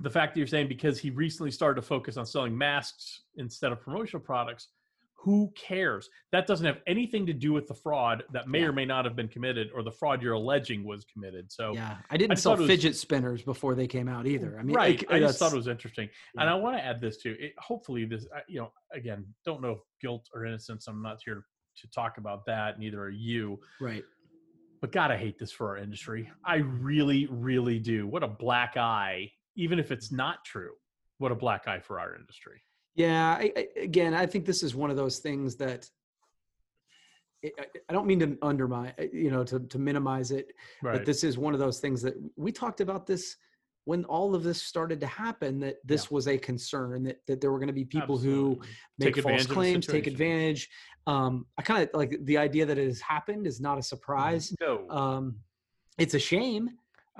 the 0.00 0.10
fact 0.10 0.34
that 0.34 0.38
you're 0.40 0.46
saying 0.48 0.68
because 0.68 0.98
he 0.98 1.10
recently 1.10 1.50
started 1.52 1.80
to 1.80 1.86
focus 1.86 2.16
on 2.16 2.26
selling 2.26 2.56
masks 2.58 3.22
instead 3.36 3.70
of 3.72 3.80
promotional 3.80 4.20
products 4.20 4.68
who 5.24 5.50
cares 5.56 6.10
that 6.32 6.46
doesn't 6.46 6.66
have 6.66 6.80
anything 6.86 7.24
to 7.24 7.32
do 7.32 7.52
with 7.52 7.66
the 7.66 7.72
fraud 7.72 8.24
that 8.32 8.46
may 8.46 8.60
Yeah. 8.60 8.66
or 8.66 8.72
may 8.72 8.84
not 8.84 9.06
have 9.06 9.16
been 9.16 9.28
committed 9.28 9.70
or 9.74 9.82
the 9.82 9.90
fraud 9.90 10.22
you're 10.22 10.34
alleging 10.34 10.84
was 10.84 11.04
committed 11.10 11.50
so 11.50 11.72
yeah 11.72 11.96
i 12.10 12.16
didn't 12.18 12.32
just 12.32 12.42
sell 12.42 12.56
was- 12.56 12.66
fidget 12.66 12.94
spinners 12.94 13.42
before 13.42 13.74
they 13.74 13.86
came 13.86 14.06
out 14.06 14.26
either 14.26 14.58
i 14.58 14.62
mean 14.62 14.76
right 14.76 15.02
i 15.10 15.18
just 15.18 15.38
thought 15.38 15.52
it 15.52 15.56
was 15.56 15.68
interesting 15.68 16.08
and 16.38 16.48
i 16.50 16.54
want 16.54 16.76
to 16.76 16.84
add 16.84 17.00
this 17.00 17.16
too 17.16 17.34
it, 17.40 17.54
hopefully 17.58 18.04
this 18.04 18.26
you 18.48 18.60
know 18.60 18.70
again 18.92 19.24
don't 19.46 19.62
know 19.62 19.70
if 19.70 19.78
guilt 20.00 20.28
or 20.34 20.44
innocence 20.44 20.86
i'm 20.86 21.02
not 21.02 21.18
here 21.24 21.44
to 21.76 21.90
talk 21.90 22.18
about 22.18 22.44
that 22.44 22.78
neither 22.78 23.00
are 23.00 23.10
you 23.10 23.58
right 23.80 24.04
but 24.80 24.92
God, 24.92 25.10
I 25.10 25.16
hate 25.16 25.38
this 25.38 25.50
for 25.50 25.68
our 25.68 25.78
industry. 25.78 26.30
I 26.44 26.56
really, 26.56 27.26
really 27.30 27.78
do. 27.78 28.06
What 28.06 28.22
a 28.22 28.28
black 28.28 28.76
eye, 28.76 29.30
even 29.56 29.78
if 29.78 29.90
it's 29.90 30.12
not 30.12 30.44
true. 30.44 30.72
What 31.16 31.32
a 31.32 31.34
black 31.34 31.66
eye 31.66 31.80
for 31.80 31.98
our 31.98 32.14
industry. 32.14 32.60
Yeah, 32.94 33.32
I, 33.38 33.52
I, 33.56 33.68
again, 33.80 34.14
I 34.14 34.26
think 34.26 34.44
this 34.46 34.62
is 34.62 34.74
one 34.74 34.90
of 34.90 34.96
those 34.96 35.18
things 35.18 35.56
that 35.56 35.88
I- 37.44 37.52
I 37.58 37.64
I 37.88 37.92
don't 37.92 38.06
mean 38.06 38.20
to 38.20 38.38
undermine, 38.42 38.94
you 39.12 39.30
know, 39.30 39.44
to, 39.44 39.60
to 39.60 39.78
minimize 39.78 40.30
it, 40.30 40.52
Right. 40.82 40.96
but 40.96 41.04
this 41.06 41.24
is 41.24 41.36
one 41.36 41.52
of 41.54 41.60
those 41.60 41.80
things 41.80 42.00
that 42.02 42.14
we 42.36 42.52
talked 42.52 42.80
about 42.80 43.06
this 43.06 43.36
when 43.86 44.04
all 44.06 44.34
of 44.34 44.42
this 44.42 44.62
started 44.62 44.98
to 45.00 45.06
happen, 45.06 45.60
that 45.60 45.76
this 45.84 46.10
was 46.10 46.26
a 46.26 46.38
concern, 46.38 47.02
that, 47.02 47.18
that 47.26 47.42
there 47.42 47.52
were 47.52 47.58
going 47.58 47.66
to 47.66 47.74
be 47.74 47.84
people 47.84 48.16
who 48.16 48.58
make 48.98 49.14
Take 49.14 49.22
false 49.22 49.44
claims, 49.46 49.86
take 49.86 50.06
advantage. 50.06 50.70
Um, 51.06 51.44
I 51.58 51.62
kind 51.62 51.82
of 51.82 51.90
like 51.92 52.16
the 52.24 52.38
idea 52.38 52.64
that 52.64 52.78
it 52.78 52.86
has 52.86 53.02
happened 53.02 53.46
is 53.46 53.60
not 53.60 53.76
a 53.76 53.82
surprise. 53.82 54.54
No. 54.58 54.88
Um, 54.88 55.36
it's 55.98 56.14
a 56.14 56.18
shame, 56.18 56.70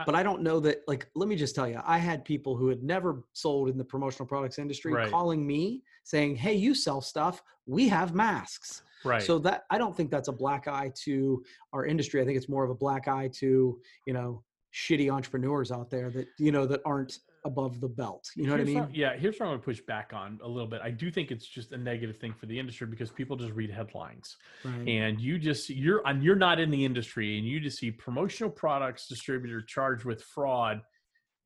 but 0.07 0.15
I 0.15 0.23
don't 0.23 0.43
know 0.43 0.61
that. 0.61 0.83
Like, 0.89 1.09
let 1.15 1.29
me 1.29 1.37
just 1.37 1.55
tell 1.55 1.69
you, 1.69 1.81
I 1.85 1.99
had 1.99 2.25
people 2.25 2.57
who 2.57 2.69
had 2.69 2.83
never 2.83 3.25
sold 3.33 3.69
in 3.69 3.79
the 3.79 3.85
promotional 3.85 4.27
products 4.27 4.59
industry 4.59 4.93
Right. 4.93 5.11
calling 5.11 5.47
me 5.47 5.83
saying, 6.03 6.37
"Hey, 6.37 6.55
you 6.55 6.75
sell 6.75 7.01
stuff. 7.01 7.43
We 7.67 7.89
have 7.89 8.15
masks." 8.15 8.83
right. 9.05 9.23
So 9.23 9.39
that 9.41 9.65
I 9.71 9.79
don't 9.79 9.95
think 9.97 10.11
that's 10.11 10.29
a 10.29 10.33
black 10.33 10.67
eye 10.67 10.91
to 11.05 11.45
our 11.73 11.85
industry. 11.87 12.21
I 12.21 12.25
think 12.25 12.37
it's 12.37 12.49
more 12.49 12.65
of 12.65 12.71
a 12.71 12.75
black 12.75 13.07
eye 13.07 13.29
to 13.35 13.81
you 14.07 14.13
know 14.13 14.43
shitty 14.73 15.13
entrepreneurs 15.13 15.71
out 15.71 15.91
there 15.91 16.11
that 16.11 16.27
you 16.39 16.51
know 16.51 16.67
that 16.67 16.81
aren't 16.85 17.19
above 17.45 17.81
the 17.81 17.89
belt. 17.89 18.31
You 18.37 18.45
know 18.47 18.53
what 18.53 18.61
I 18.61 18.65
mean? 18.65 18.79
what- 18.81 18.95
yeah, 18.95 19.17
here's 19.17 19.39
what 19.39 19.49
I'm 19.49 19.59
to 19.59 19.65
push 19.65 19.81
back 19.83 20.13
on 20.15 20.39
a 20.43 20.49
little 20.49 20.69
bit. 20.69 20.81
I 20.83 20.91
do 20.91 21.11
think 21.11 21.31
it's 21.31 21.47
just 21.47 21.73
a 21.73 21.77
negative 21.77 22.17
thing 22.17 22.33
for 22.33 22.47
the 22.47 22.59
industry 22.59 22.87
because 22.87 23.11
people 23.11 23.37
just 23.37 23.53
read 23.53 23.71
headlines, 23.71 24.37
Right. 24.65 24.89
and 24.89 25.21
you 25.21 25.39
just 25.39 25.69
you're 25.71 26.07
and 26.07 26.23
you're 26.25 26.37
not 26.37 26.59
in 26.59 26.71
the 26.71 26.85
industry, 26.85 27.39
and 27.39 27.47
you 27.47 27.61
just 27.61 27.79
see 27.79 27.91
promotional 27.91 28.51
products 28.51 29.07
distributor 29.09 29.61
charged 29.63 30.05
with 30.05 30.23
fraud. 30.23 30.81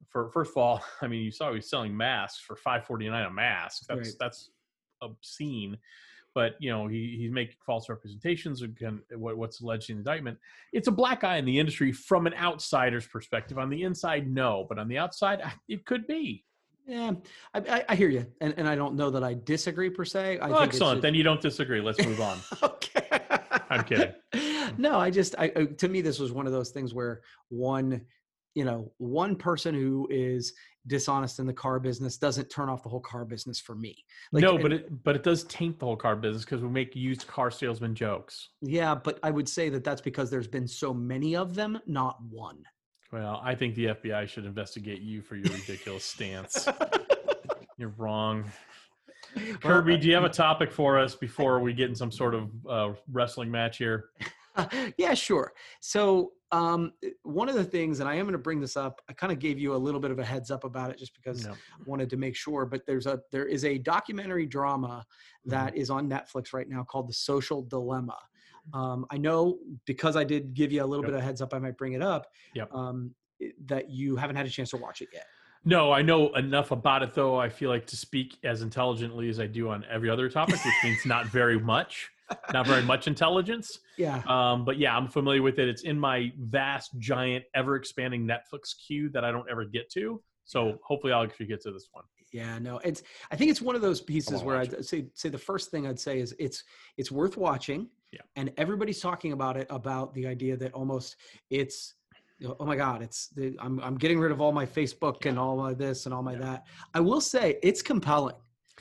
For 0.08 0.30
first 0.30 0.52
of 0.52 0.58
all, 0.58 0.82
I 1.02 1.08
mean, 1.08 1.22
you 1.24 1.30
saw 1.32 1.50
he 1.50 1.56
was 1.56 1.68
selling 1.68 1.96
masks 1.96 2.40
for 2.40 2.54
5.49 2.56 3.26
a 3.26 3.30
mask. 3.30 3.82
That's 3.88 4.00
Right. 4.00 4.16
that's 4.20 4.50
obscene. 5.02 5.78
But 6.34 6.54
you 6.60 6.70
know 6.70 6.86
he, 6.86 7.16
he's 7.18 7.30
making 7.30 7.56
false 7.64 7.88
representations. 7.88 8.62
Again, 8.62 9.00
what, 9.16 9.36
what's 9.36 9.60
alleged 9.60 9.90
in 9.90 9.96
the 9.96 10.00
indictment? 10.00 10.38
It's 10.72 10.88
a 10.88 10.92
black 10.92 11.24
eye 11.24 11.36
in 11.36 11.44
the 11.44 11.58
industry 11.58 11.92
from 11.92 12.26
an 12.26 12.34
outsider's 12.34 13.06
perspective. 13.06 13.58
On 13.58 13.70
the 13.70 13.82
inside, 13.82 14.30
no, 14.30 14.66
but 14.68 14.78
on 14.78 14.88
the 14.88 14.98
outside, 14.98 15.40
it 15.68 15.84
could 15.84 16.06
be. 16.06 16.44
Yeah, 16.86 17.12
I, 17.52 17.58
I, 17.58 17.84
I 17.90 17.94
hear 17.96 18.08
you, 18.08 18.26
and 18.40 18.54
and 18.56 18.68
I 18.68 18.74
don't 18.74 18.94
know 18.94 19.10
that 19.10 19.24
I 19.24 19.34
disagree 19.34 19.90
per 19.90 20.04
se. 20.04 20.38
I 20.40 20.48
think 20.48 20.60
it's 20.60 20.74
excellent. 20.74 21.02
Then 21.02 21.14
you 21.14 21.22
don't 21.22 21.40
disagree. 21.40 21.80
Let's 21.80 22.02
move 22.04 22.20
on. 22.20 22.38
okay. 22.62 23.08
I'm 23.70 23.84
kidding. 23.84 24.12
No, 24.76 25.00
I 25.00 25.10
just, 25.10 25.34
I, 25.38 25.48
uh, 25.56 25.64
to 25.78 25.88
me, 25.88 26.02
this 26.02 26.18
was 26.18 26.30
one 26.30 26.46
of 26.46 26.52
those 26.52 26.70
things 26.70 26.92
where 26.92 27.22
one, 27.48 28.02
you 28.58 28.64
know, 28.64 28.90
one 28.98 29.36
person 29.36 29.72
who 29.72 30.08
is 30.10 30.52
dishonest 30.88 31.38
in 31.38 31.46
the 31.46 31.52
car 31.52 31.78
business 31.78 32.18
doesn't 32.18 32.50
turn 32.50 32.68
off 32.68 32.82
the 32.82 32.88
whole 32.88 32.98
car 32.98 33.24
business 33.24 33.60
for 33.60 33.76
me. 33.76 33.94
Like, 34.32 34.42
no, 34.42 34.58
but 34.58 34.72
it 34.72 35.04
but 35.04 35.14
it 35.14 35.22
does 35.22 35.44
taint 35.44 35.78
the 35.78 35.86
whole 35.86 35.96
car 35.96 36.16
business 36.16 36.44
because 36.44 36.60
we 36.60 36.68
make 36.68 36.96
used 36.96 37.28
car 37.28 37.52
salesman 37.52 37.94
jokes. 37.94 38.48
yeah, 38.60 38.96
but 38.96 39.20
I 39.22 39.30
would 39.30 39.48
say 39.48 39.68
that 39.68 39.84
that's 39.84 40.00
because 40.00 40.28
there's 40.28 40.48
been 40.48 40.66
so 40.66 40.92
many 40.92 41.36
of 41.36 41.54
them, 41.54 41.78
not 41.86 42.20
one. 42.28 42.64
Well, 43.12 43.40
I 43.44 43.54
think 43.54 43.76
the 43.76 43.86
FBI 43.86 44.26
should 44.26 44.44
investigate 44.44 45.02
you 45.02 45.22
for 45.22 45.36
your 45.36 45.54
ridiculous 45.54 46.04
stance. 46.04 46.68
You're 47.78 47.94
wrong. 47.96 48.44
Kirby, 49.60 49.98
do 49.98 50.08
you 50.08 50.14
have 50.14 50.24
a 50.24 50.28
topic 50.28 50.72
for 50.72 50.98
us 50.98 51.14
before 51.14 51.60
we 51.60 51.72
get 51.72 51.88
in 51.88 51.94
some 51.94 52.10
sort 52.10 52.34
of 52.34 52.50
uh, 52.68 52.92
wrestling 53.12 53.52
match 53.52 53.78
here? 53.78 54.06
yeah, 54.98 55.14
sure. 55.14 55.52
So, 55.80 56.32
um, 56.50 56.92
one 57.24 57.48
of 57.50 57.54
the 57.56 57.64
things, 57.64 58.00
and 58.00 58.08
I 58.08 58.14
am 58.14 58.24
going 58.24 58.32
to 58.32 58.38
bring 58.38 58.58
this 58.60 58.76
up, 58.76 59.02
I 59.08 59.12
kind 59.12 59.30
of 59.32 59.38
gave 59.38 59.58
you 59.58 59.74
a 59.74 59.76
little 59.76 60.00
bit 60.00 60.10
of 60.10 60.18
a 60.18 60.24
heads 60.24 60.50
up 60.50 60.64
about 60.64 60.90
it 60.90 60.98
just 60.98 61.12
because 61.14 61.44
No. 61.46 61.52
I 61.52 61.56
wanted 61.84 62.08
to 62.10 62.16
make 62.16 62.34
sure. 62.34 62.64
But 62.64 62.86
there's 62.86 63.06
a 63.06 63.20
there 63.32 63.44
is 63.46 63.64
a 63.64 63.78
documentary 63.78 64.46
drama 64.46 65.04
Mm-hmm. 65.46 65.50
that 65.50 65.76
is 65.76 65.88
on 65.88 66.08
Netflix 66.10 66.52
right 66.52 66.68
now 66.68 66.82
called 66.84 67.08
The 67.08 67.12
Social 67.14 67.62
Dilemma. 67.62 68.16
Um, 68.74 69.06
I 69.10 69.16
know 69.18 69.58
because 69.86 70.16
I 70.16 70.24
did 70.24 70.52
give 70.52 70.72
you 70.72 70.82
a 70.82 70.86
little 70.86 71.04
Yep. 71.04 71.12
bit 71.12 71.18
of 71.18 71.24
heads 71.24 71.40
up, 71.40 71.54
I 71.54 71.58
might 71.58 71.76
bring 71.78 71.92
it 71.94 72.02
up. 72.02 72.26
Yep. 72.54 72.72
Um, 72.74 73.14
that 73.66 73.88
you 73.90 74.16
haven't 74.16 74.36
had 74.36 74.46
a 74.46 74.50
chance 74.50 74.70
to 74.70 74.76
watch 74.78 75.00
it 75.00 75.08
yet. 75.12 75.26
No, 75.64 75.92
I 75.92 76.02
know 76.02 76.34
enough 76.34 76.70
about 76.70 77.02
it 77.02 77.14
though. 77.14 77.38
I 77.38 77.48
feel 77.50 77.70
like 77.70 77.86
to 77.88 77.96
speak 77.96 78.36
as 78.44 78.62
intelligently 78.62 79.28
as 79.28 79.38
I 79.38 79.46
do 79.46 79.68
on 79.70 79.84
every 79.90 80.08
other 80.10 80.28
topic, 80.28 80.56
which 80.64 80.74
means 80.82 81.04
not 81.06 81.26
very 81.26 81.58
much, 81.58 82.10
not 82.52 82.66
very 82.66 82.82
much 82.82 83.06
intelligence. 83.06 83.80
Yeah. 83.96 84.22
Um, 84.26 84.64
but 84.64 84.78
yeah, 84.78 84.96
I'm 84.96 85.08
familiar 85.08 85.42
with 85.42 85.58
it. 85.58 85.68
It's 85.68 85.82
in 85.82 85.98
my 85.98 86.32
vast, 86.38 86.90
giant, 86.98 87.44
ever 87.54 87.76
expanding 87.76 88.26
Netflix 88.26 88.74
queue 88.86 89.08
that 89.10 89.24
I 89.24 89.32
don't 89.32 89.48
ever 89.50 89.64
get 89.64 89.90
to. 89.92 90.22
So 90.44 90.78
hopefully 90.82 91.12
I'll 91.12 91.24
actually 91.24 91.46
get 91.46 91.60
to 91.62 91.72
this 91.72 91.88
one. 91.92 92.04
Yeah, 92.32 92.58
no, 92.58 92.78
it's. 92.84 93.02
I 93.30 93.36
think 93.36 93.50
it's 93.50 93.62
one 93.62 93.74
of 93.74 93.80
those 93.80 94.00
pieces 94.02 94.42
where 94.42 94.56
I'd 94.56 94.84
say 94.84 95.06
say 95.14 95.30
the 95.30 95.38
first 95.38 95.70
thing 95.70 95.86
I'd 95.86 95.98
say 95.98 96.20
is 96.20 96.34
it's 96.38 96.62
it's 96.98 97.10
worth 97.10 97.36
watching. 97.38 97.88
Yeah. 98.12 98.20
And 98.36 98.52
everybody's 98.56 99.00
talking 99.00 99.32
about 99.32 99.56
it 99.56 99.66
about 99.70 100.14
the 100.14 100.26
idea 100.26 100.56
that 100.58 100.72
almost 100.72 101.16
it's 101.50 101.94
you 102.38 102.48
know, 102.48 102.56
oh 102.60 102.64
my 102.66 102.76
god 102.76 103.02
it's 103.02 103.28
the, 103.28 103.56
I'm 103.60 103.80
I'm 103.80 103.96
getting 103.96 104.18
rid 104.18 104.30
of 104.30 104.40
all 104.40 104.52
my 104.52 104.64
Facebook 104.64 105.26
and 105.26 105.38
all 105.38 105.56
my 105.56 105.74
this 105.74 106.04
and 106.06 106.14
all 106.14 106.22
my 106.22 106.32
Yeah. 106.32 106.38
that. 106.40 106.66
I 106.94 107.00
will 107.00 107.20
say 107.20 107.58
it's 107.62 107.82
compelling. 107.82 108.36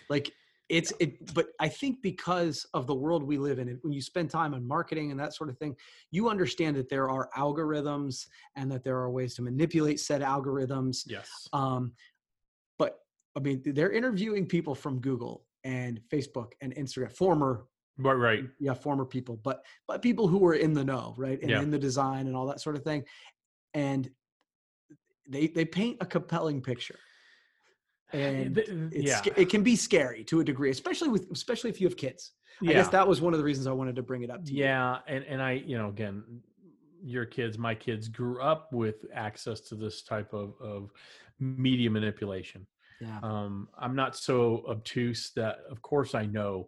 Like 0.09 0.31
it's 0.69 0.91
it 0.99 1.33
but 1.33 1.47
I 1.59 1.69
think 1.69 2.01
because 2.01 2.65
of 2.73 2.87
the 2.87 2.95
world 2.95 3.23
we 3.23 3.37
live 3.37 3.57
in, 3.59 3.79
when 3.83 3.93
you 3.93 4.01
spend 4.01 4.29
time 4.29 4.53
on 4.53 4.67
marketing 4.67 5.11
and 5.11 5.19
that 5.19 5.33
sort 5.33 5.49
of 5.49 5.57
thing, 5.57 5.75
you 6.11 6.29
understand 6.29 6.75
that 6.75 6.89
there 6.89 7.09
are 7.09 7.29
algorithms 7.37 8.27
and 8.55 8.69
that 8.71 8.83
there 8.83 8.97
are 8.97 9.09
ways 9.09 9.35
to 9.35 9.41
manipulate 9.41 9.99
said 9.99 10.21
algorithms 10.21 11.03
Yes. 11.07 11.29
um, 11.53 11.93
but 12.77 12.99
I 13.35 13.39
mean, 13.39 13.61
they're 13.65 13.91
interviewing 13.91 14.45
people 14.47 14.75
from 14.75 14.99
Google 14.99 15.45
and 15.63 16.01
Facebook 16.11 16.53
and 16.61 16.73
Instagram, 16.75 17.11
former, 17.11 17.65
Right, 17.99 18.13
right. 18.13 18.43
yeah, 18.59 18.73
former 18.73 19.05
people, 19.05 19.39
but 19.43 19.63
but 19.87 20.01
people 20.01 20.27
who 20.27 20.39
were 20.39 20.55
in 20.55 20.73
the 20.73 20.83
know, 20.83 21.13
right, 21.17 21.39
and 21.41 21.49
Yeah. 21.49 21.61
in 21.61 21.71
the 21.71 21.79
design 21.79 22.27
and 22.27 22.35
all 22.35 22.45
that 22.47 22.59
sort 22.61 22.75
of 22.75 22.83
thing, 22.83 23.05
and 23.73 24.09
they 25.29 25.47
they 25.47 25.65
paint 25.65 25.97
a 26.01 26.05
compelling 26.05 26.61
picture, 26.61 26.99
and 28.13 28.57
it's, 28.57 29.25
yeah. 29.25 29.33
it 29.35 29.49
can 29.49 29.63
be 29.63 29.75
scary 29.75 30.23
to 30.25 30.39
a 30.39 30.43
degree, 30.43 30.69
especially 30.69 31.09
with 31.09 31.29
especially 31.31 31.69
if 31.69 31.81
you 31.81 31.87
have 31.87 31.97
kids. 31.97 32.31
yeah. 32.61 32.71
I 32.71 32.73
guess 32.73 32.87
that 32.89 33.07
was 33.07 33.21
one 33.21 33.33
of 33.33 33.39
the 33.39 33.45
reasons 33.45 33.67
I 33.67 33.71
wanted 33.71 33.95
to 33.97 34.03
bring 34.03 34.23
it 34.23 34.29
up 34.29 34.43
to 34.45 34.53
you. 34.53 34.63
Yeah, 34.63 34.99
and 35.07 35.23
and 35.25 35.41
I, 35.41 35.63
you 35.65 35.77
know, 35.77 35.89
again, 35.89 36.23
your 37.03 37.25
kids, 37.25 37.57
my 37.57 37.75
kids 37.75 38.07
grew 38.07 38.41
up 38.41 38.71
with 38.71 39.05
access 39.13 39.61
to 39.61 39.75
this 39.75 40.03
type 40.03 40.33
of 40.33 40.53
of 40.61 40.91
media 41.39 41.89
manipulation. 41.89 42.65
Yeah. 42.99 43.19
Um, 43.21 43.67
I'm 43.77 43.95
not 43.95 44.15
so 44.15 44.63
obtuse 44.67 45.31
that, 45.35 45.57
of 45.69 45.81
course, 45.83 46.15
I 46.15 46.25
know, 46.25 46.67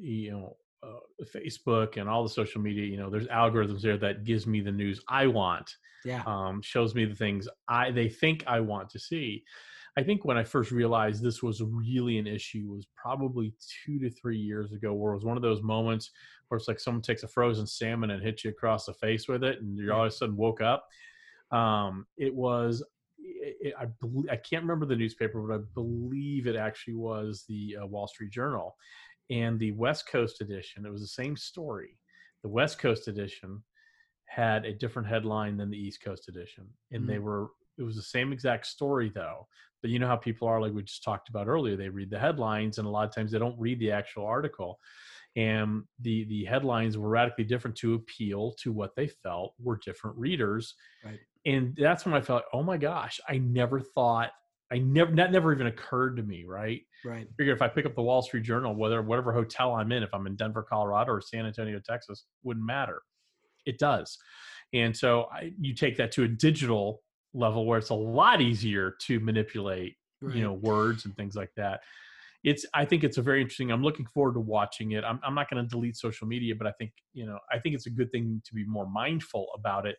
you 0.00 0.30
know, 0.30 0.56
uh, 0.82 1.24
Facebook 1.34 1.98
and 1.98 2.08
all 2.08 2.22
the 2.22 2.28
social 2.30 2.62
media. 2.62 2.86
You 2.86 2.96
know, 2.96 3.10
there's 3.10 3.26
algorithms 3.26 3.82
there 3.82 3.98
that 3.98 4.24
gives 4.24 4.46
me 4.46 4.60
the 4.60 4.72
news 4.72 5.02
I 5.08 5.26
want, 5.26 5.70
Yeah. 6.06 6.22
um, 6.24 6.62
shows 6.62 6.94
me 6.94 7.04
the 7.04 7.14
things 7.14 7.48
I 7.68 7.90
they 7.90 8.08
think 8.08 8.44
I 8.46 8.60
want 8.60 8.88
to 8.90 8.98
see. 8.98 9.44
I 9.98 10.02
think 10.04 10.24
when 10.24 10.38
I 10.38 10.44
first 10.44 10.70
realized 10.70 11.24
this 11.24 11.42
was 11.42 11.60
really 11.60 12.18
an 12.18 12.28
issue 12.28 12.66
was 12.68 12.86
probably 12.94 13.52
two 13.84 13.98
to 13.98 14.08
three 14.10 14.38
years 14.38 14.70
ago, 14.72 14.94
where 14.94 15.10
it 15.12 15.16
was 15.16 15.24
one 15.24 15.36
of 15.36 15.42
those 15.42 15.60
moments 15.60 16.12
where 16.46 16.56
it's 16.56 16.68
like 16.68 16.78
someone 16.78 17.02
takes 17.02 17.24
a 17.24 17.28
frozen 17.28 17.66
salmon 17.66 18.10
and 18.10 18.22
hits 18.22 18.44
you 18.44 18.50
across 18.50 18.86
the 18.86 18.94
face 18.94 19.26
with 19.26 19.42
it, 19.42 19.60
and 19.60 19.76
you 19.76 19.92
all 19.92 20.02
of 20.04 20.06
a 20.06 20.10
sudden 20.12 20.36
woke 20.36 20.60
up. 20.60 20.86
Um, 21.50 22.06
it 22.16 22.32
was, 22.32 22.80
it, 23.18 23.56
it- 23.60 23.74
I 23.76 23.86
I 24.30 24.36
can't 24.36 24.62
remember 24.62 24.86
the 24.86 24.94
newspaper, 24.94 25.42
but 25.42 25.54
I 25.56 25.58
believe 25.74 26.46
it 26.46 26.54
actually 26.54 26.94
was 26.94 27.44
the 27.48 27.78
uh, 27.82 27.86
Wall 27.86 28.06
Street 28.06 28.30
Journal, 28.30 28.76
and 29.30 29.58
the 29.58 29.72
West 29.72 30.08
Coast 30.08 30.40
edition. 30.40 30.86
It 30.86 30.92
was 30.92 31.02
the 31.02 31.08
same 31.08 31.36
story. 31.36 31.98
The 32.44 32.48
West 32.50 32.78
Coast 32.78 33.08
edition 33.08 33.64
had 34.26 34.64
a 34.64 34.72
different 34.72 35.08
headline 35.08 35.56
than 35.56 35.70
the 35.70 35.76
East 35.86 36.04
Coast 36.04 36.28
edition, 36.28 36.68
and 36.92 37.08
they 37.08 37.18
were 37.18 37.48
it 37.78 37.82
was 37.82 37.96
the 37.96 38.02
same 38.02 38.32
exact 38.32 38.66
story 38.66 39.10
though. 39.14 39.46
But 39.80 39.90
you 39.90 39.98
know 39.98 40.08
how 40.08 40.16
people 40.16 40.48
are 40.48 40.60
like 40.60 40.72
we 40.72 40.82
just 40.82 41.04
talked 41.04 41.28
about 41.28 41.46
earlier 41.46 41.76
they 41.76 41.88
read 41.88 42.10
the 42.10 42.18
headlines 42.18 42.78
and 42.78 42.86
a 42.86 42.90
lot 42.90 43.08
of 43.08 43.14
times 43.14 43.30
they 43.30 43.38
don't 43.38 43.58
read 43.58 43.78
the 43.78 43.92
actual 43.92 44.26
article. 44.26 44.78
And 45.36 45.84
the 46.00 46.24
the 46.24 46.44
headlines 46.44 46.98
were 46.98 47.08
radically 47.08 47.44
different 47.44 47.76
to 47.78 47.94
appeal 47.94 48.54
to 48.62 48.72
what 48.72 48.96
they 48.96 49.06
felt 49.06 49.54
were 49.60 49.78
different 49.84 50.16
readers. 50.18 50.74
Right. 51.04 51.20
and 51.46 51.76
that's 51.80 52.04
when 52.04 52.14
i 52.14 52.20
felt 52.20 52.42
oh 52.52 52.64
my 52.64 52.76
gosh 52.76 53.20
i 53.28 53.38
never 53.38 53.78
thought 53.80 54.30
i 54.72 54.78
never 54.78 55.14
that 55.14 55.30
never 55.30 55.52
even 55.52 55.68
occurred 55.68 56.16
to 56.16 56.24
me 56.24 56.44
right? 56.44 56.82
Right. 57.04 57.28
figure 57.36 57.52
if 57.52 57.62
i 57.62 57.68
pick 57.68 57.86
up 57.86 57.94
the 57.94 58.02
wall 58.02 58.22
street 58.22 58.42
journal 58.42 58.74
whether 58.74 59.00
whatever 59.00 59.32
hotel 59.32 59.74
i'm 59.74 59.92
in 59.92 60.02
if 60.02 60.12
i'm 60.12 60.26
in 60.26 60.34
denver 60.34 60.64
colorado 60.64 61.12
or 61.12 61.20
san 61.20 61.46
antonio 61.46 61.78
texas 61.78 62.24
wouldn't 62.42 62.66
matter. 62.66 63.02
It 63.66 63.78
does. 63.78 64.18
And 64.72 64.96
so 64.96 65.28
I, 65.32 65.52
you 65.60 65.74
take 65.74 65.96
that 65.98 66.12
to 66.12 66.24
a 66.24 66.28
digital 66.28 67.02
level 67.34 67.66
where 67.66 67.78
it's 67.78 67.90
a 67.90 67.94
lot 67.94 68.40
easier 68.40 68.94
to 69.00 69.20
manipulate 69.20 69.96
Right. 70.20 70.34
you 70.34 70.42
know 70.42 70.54
words 70.54 71.04
and 71.04 71.14
things 71.16 71.36
like 71.36 71.50
that 71.56 71.80
it's 72.42 72.66
i 72.74 72.84
think 72.84 73.04
it's 73.04 73.18
a 73.18 73.22
very 73.22 73.40
interesting 73.40 73.70
i'm 73.70 73.84
looking 73.84 74.04
forward 74.06 74.34
to 74.34 74.40
watching 74.40 74.92
it 74.92 75.04
i'm, 75.04 75.20
I'm 75.22 75.34
not 75.34 75.48
going 75.48 75.62
to 75.62 75.68
delete 75.68 75.96
social 75.96 76.26
media 76.26 76.54
but 76.56 76.66
i 76.66 76.72
think 76.72 76.90
you 77.12 77.24
know 77.24 77.38
i 77.52 77.58
think 77.60 77.76
it's 77.76 77.86
a 77.86 77.90
good 77.90 78.10
thing 78.10 78.42
to 78.44 78.54
be 78.54 78.64
more 78.64 78.88
mindful 78.88 79.46
about 79.54 79.86
it 79.86 79.96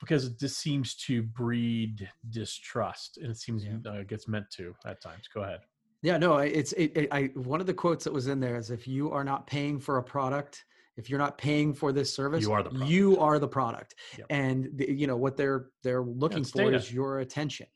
because 0.00 0.24
it 0.24 0.38
just 0.40 0.58
seems 0.58 0.94
to 0.94 1.22
breed 1.22 2.08
distrust 2.30 3.18
and 3.18 3.30
it 3.30 3.36
seems 3.36 3.64
Yeah. 3.64 3.76
uh, 3.86 3.98
it 3.98 4.08
gets 4.08 4.26
meant 4.26 4.50
to 4.52 4.74
at 4.84 5.00
times 5.00 5.28
go 5.32 5.42
ahead 5.42 5.60
Yeah, 6.02 6.18
no, 6.18 6.38
it's 6.38 6.72
it, 6.72 6.96
it, 6.96 7.08
I 7.12 7.30
one 7.34 7.60
of 7.60 7.66
the 7.66 7.74
quotes 7.74 8.04
that 8.04 8.12
was 8.12 8.26
in 8.28 8.40
there 8.40 8.56
is 8.56 8.70
if 8.70 8.86
you 8.86 9.10
are 9.12 9.24
not 9.24 9.46
paying 9.46 9.78
for 9.80 9.98
a 9.98 10.02
product, 10.02 10.64
if 10.96 11.10
you're 11.10 11.18
not 11.18 11.36
paying 11.38 11.74
for 11.74 11.92
this 11.92 12.14
service, 12.14 12.42
You 12.42 12.52
are 12.52 12.62
the 12.62 12.70
product. 12.70 12.90
You 12.90 13.18
are 13.18 13.38
the 13.38 13.48
product, 13.48 13.94
Yep. 14.18 14.26
and 14.30 14.68
the, 14.74 14.90
you 14.92 15.06
know 15.06 15.16
what 15.16 15.36
they're 15.36 15.70
they're 15.82 16.02
looking 16.02 16.38
it's 16.42 16.50
for 16.50 16.64
data. 16.64 16.76
is 16.76 16.92
your 16.92 17.20
attention, 17.20 17.66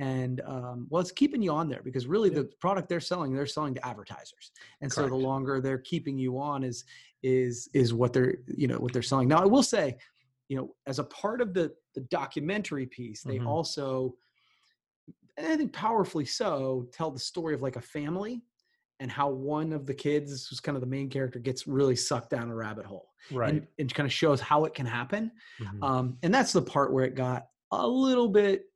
and 0.00 0.40
um, 0.46 0.86
well, 0.90 1.00
it's 1.00 1.12
keeping 1.12 1.42
you 1.42 1.52
on 1.52 1.68
there 1.68 1.82
because 1.82 2.06
really 2.06 2.30
Yeah. 2.30 2.36
the 2.40 2.44
product 2.60 2.88
they're 2.88 3.00
selling, 3.00 3.34
they're 3.34 3.46
selling 3.46 3.74
to 3.74 3.86
advertisers, 3.86 4.52
and 4.80 4.90
so 4.92 5.06
the 5.08 5.14
longer 5.14 5.60
they're 5.60 5.78
keeping 5.78 6.16
you 6.18 6.38
on 6.38 6.64
is 6.64 6.84
is 7.22 7.68
is 7.74 7.92
what 7.94 8.12
they're 8.12 8.38
you 8.46 8.66
know 8.66 8.78
what 8.78 8.92
they're 8.92 9.02
selling. 9.02 9.28
Now, 9.28 9.42
I 9.42 9.46
will 9.46 9.62
say, 9.62 9.96
you 10.48 10.56
know, 10.56 10.74
as 10.86 10.98
a 10.98 11.04
part 11.04 11.40
of 11.40 11.52
the 11.54 11.74
the 11.94 12.00
documentary 12.02 12.86
piece, 12.86 13.22
they 13.22 13.38
Mhm. 13.38 13.46
also 13.46 14.16
and 15.36 15.46
I 15.48 15.56
think 15.56 15.72
powerfully 15.72 16.24
so, 16.24 16.88
tell 16.92 17.10
the 17.10 17.18
story 17.18 17.54
of 17.54 17.60
like 17.62 17.74
a 17.76 17.80
family 17.80 18.42
and 19.00 19.10
how 19.10 19.28
one 19.28 19.72
of 19.72 19.86
the 19.86 19.94
kids, 19.94 20.46
who's 20.46 20.60
kind 20.60 20.76
of 20.76 20.80
the 20.80 20.86
main 20.86 21.08
character, 21.08 21.38
gets 21.38 21.66
really 21.66 21.96
sucked 21.96 22.30
down 22.30 22.50
a 22.50 22.54
rabbit 22.54 22.86
hole. 22.86 23.10
right. 23.30 23.54
And 23.54 23.66
it 23.78 23.94
kind 23.94 24.06
of 24.06 24.12
shows 24.12 24.40
how 24.40 24.64
it 24.64 24.74
can 24.74 24.86
happen. 24.86 25.32
Mhm. 25.58 25.82
Um, 25.82 26.18
and 26.22 26.32
that's 26.32 26.52
the 26.52 26.62
part 26.62 26.92
where 26.92 27.04
it 27.04 27.14
got 27.14 27.48
a 27.70 27.86
little 27.86 28.28
bit. 28.28 28.66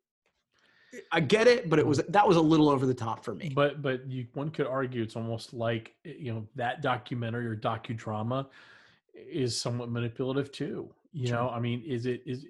I 1.12 1.20
get 1.20 1.46
it, 1.46 1.68
but 1.68 1.78
it 1.78 1.86
was 1.86 1.98
that 1.98 2.26
was 2.26 2.38
a 2.38 2.40
little 2.40 2.70
over 2.70 2.86
the 2.86 2.94
top 2.94 3.22
for 3.22 3.34
me. 3.34 3.50
But 3.54 3.82
but 3.82 4.10
you 4.10 4.26
one 4.32 4.50
could 4.50 4.66
argue 4.66 5.02
it's 5.02 5.16
almost 5.16 5.52
like 5.52 5.94
eh, 6.06 6.14
you 6.18 6.32
know 6.32 6.48
that 6.54 6.80
documentary 6.80 7.46
or 7.46 7.54
docudrama 7.54 8.46
is 9.14 9.60
somewhat 9.60 9.90
manipulative 9.90 10.50
too. 10.50 10.94
You 11.12 11.30
know, 11.30 11.50
I 11.50 11.60
mean, 11.60 11.82
is 11.82 12.06
it 12.06 12.22
is 12.24 12.46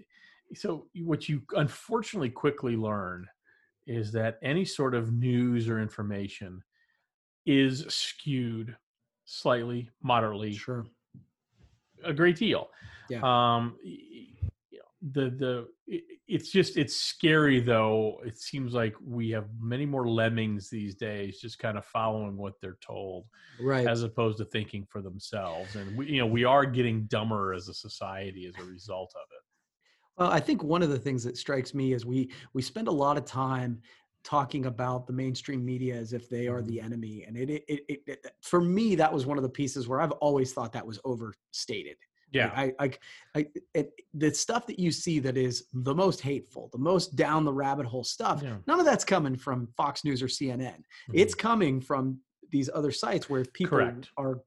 so 0.55 0.87
what 1.03 1.29
you 1.29 1.43
unfortunately 1.57 2.31
quickly 2.31 2.77
learn 2.77 3.27
is 3.87 4.13
that 4.13 4.39
any 4.43 4.65
sort 4.65 4.95
of 4.95 5.13
news 5.13 5.69
or 5.69 5.81
information 5.81 6.63
is 7.49 7.87
skewed 7.88 8.76
slightly, 9.25 9.90
moderately, 10.02 10.52
Sure. 10.52 10.85
a 12.05 12.12
great 12.12 12.37
deal. 12.37 12.69
Yeah. 13.09 13.19
Um, 13.23 13.78
y- 13.83 13.97
y- 14.12 14.50
you 14.71 14.78
know, 14.78 14.85
the 15.12 15.31
the 15.31 15.69
it's 16.28 16.50
just 16.50 16.76
it's 16.76 16.95
scary 16.97 17.59
though. 17.61 18.21
It 18.25 18.38
seems 18.38 18.75
like 18.75 18.95
we 19.02 19.31
have 19.31 19.49
many 19.59 19.87
more 19.87 20.07
lemmings 20.07 20.69
these 20.69 20.95
days, 20.95 21.40
just 21.40 21.59
kind 21.59 21.78
of 21.78 21.87
following 21.87 22.37
what 22.37 22.55
they're 22.61 22.76
told, 22.87 23.25
Right. 23.59 23.87
as 23.87 24.02
opposed 24.02 24.37
to 24.38 24.45
thinking 24.45 24.85
for 24.85 25.00
themselves. 25.00 25.75
And 25.75 25.97
we, 25.97 26.11
you 26.11 26.19
know, 26.19 26.26
we 26.26 26.45
are 26.45 26.67
getting 26.67 27.07
dumber 27.07 27.55
as 27.55 27.69
a 27.69 27.75
society 27.75 28.45
as 28.47 28.55
a 28.62 28.64
result 28.71 29.12
of 29.17 29.23
it. 29.31 29.43
Well, 30.19 30.31
I 30.31 30.40
think 30.40 30.62
one 30.62 30.83
of 30.83 30.90
the 30.90 30.99
things 30.99 31.25
that 31.25 31.38
strikes 31.38 31.73
me 31.75 31.93
is 31.95 32.05
we 32.05 32.31
we 32.52 32.61
spend 32.61 32.88
a 32.88 32.93
lot 33.05 33.17
of 33.17 33.25
time 33.25 33.81
talking 34.25 34.67
about 34.67 35.07
the 35.07 35.13
mainstream 35.13 35.65
media 35.65 35.95
as 35.95 36.13
if 36.13 36.29
they 36.29 36.49
are 36.49 36.59
mm-hmm. 36.59 36.69
the 36.69 36.81
enemy, 36.81 37.25
and 37.27 37.37
it 37.37 37.51
it, 37.51 37.85
it, 37.89 38.01
it, 38.07 38.27
for 38.43 38.61
me 38.61 38.95
that 38.97 39.13
was 39.13 39.27
one 39.27 39.39
of 39.39 39.43
the 39.43 39.49
pieces 39.49 39.89
where 39.89 40.01
I've 40.01 40.13
always 40.13 40.53
thought 40.53 40.73
that 40.73 40.87
was 40.87 41.01
overstated. 41.05 41.97
Yeah. 42.31 42.53
I, 42.55 42.73
I, 42.79 42.91
I, 43.35 43.47
it, 43.75 43.93
the 44.15 44.33
stuff 44.35 44.67
that 44.67 44.79
you 44.79 44.91
see 44.91 45.19
that 45.21 45.37
is 45.37 45.65
the 45.73 45.95
most 45.95 46.21
hateful, 46.21 46.69
the 46.73 46.79
most 46.79 47.17
down 47.17 47.45
the 47.45 47.53
rabbit 47.53 47.87
hole 47.87 48.05
stuff. 48.05 48.43
Yeah. 48.43 48.57
None 48.67 48.79
of 48.79 48.85
that's 48.85 49.05
coming 49.05 49.37
from 49.37 49.69
Fox 49.77 50.05
News 50.05 50.23
or 50.23 50.27
CNN. 50.27 50.59
Mm-hmm. 50.59 51.13
It's 51.15 51.35
coming 51.35 51.81
from 51.81 52.21
these 52.51 52.71
other 52.73 52.93
sites 52.93 53.29
where 53.29 53.45
people 53.45 53.79
Correct. 53.79 54.11
are 54.17 54.41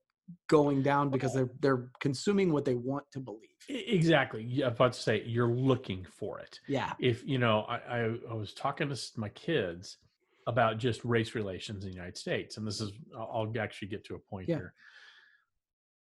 going 0.48 0.82
down 0.84 1.10
because 1.10 1.34
they're 1.34 1.50
they're 1.60 1.90
consuming 2.00 2.52
what 2.52 2.66
they 2.66 2.76
want 2.76 3.06
to 3.12 3.20
believe. 3.20 3.50
Exactly. 3.70 4.44
Yeah, 4.44 4.68
about 4.68 4.94
to 4.94 5.00
say 5.00 5.24
you're 5.26 5.48
looking 5.54 6.06
for 6.20 6.40
it. 6.40 6.60
Yeah. 6.68 6.94
if 7.00 7.26
you 7.26 7.38
know 7.38 7.62
I, 7.68 7.76
I, 7.78 8.00
I 8.30 8.34
was 8.34 8.54
talking 8.54 8.90
to 8.90 9.02
my 9.18 9.30
kids 9.30 9.98
about 10.48 10.78
just 10.80 11.04
race 11.06 11.36
relations 11.36 11.84
in 11.84 11.92
the 11.92 11.96
united 11.96 12.18
states 12.18 12.58
and 12.58 12.66
this 12.66 12.82
is 12.82 12.92
i'll 13.16 13.30
I'll 13.56 13.62
actually 13.62 13.90
get 13.90 14.04
to 14.06 14.16
a 14.16 14.20
point 14.20 14.50
Yeah. 14.50 14.56
here 14.56 14.74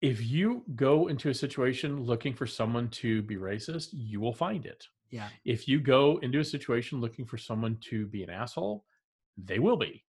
if 0.01 0.25
you 0.25 0.65
go 0.77 1.09
into 1.09 1.29
a 1.29 1.35
situation 1.35 2.03
looking 2.05 2.33
for 2.35 2.47
someone 2.47 2.89
to 2.91 3.23
be 3.23 3.37
racist 3.37 3.89
you 3.93 4.21
will 4.21 4.33
find 4.33 4.65
it 4.65 4.85
Yeah. 5.11 5.29
if 5.45 5.67
you 5.67 5.81
go 5.81 6.19
into 6.23 6.39
a 6.39 6.45
situation 6.45 7.01
looking 7.01 7.25
for 7.27 7.37
someone 7.37 7.79
to 7.91 8.07
be 8.07 8.23
an 8.23 8.31
asshole 8.31 8.85
they 9.37 9.59
will 9.59 9.77
be 9.77 10.05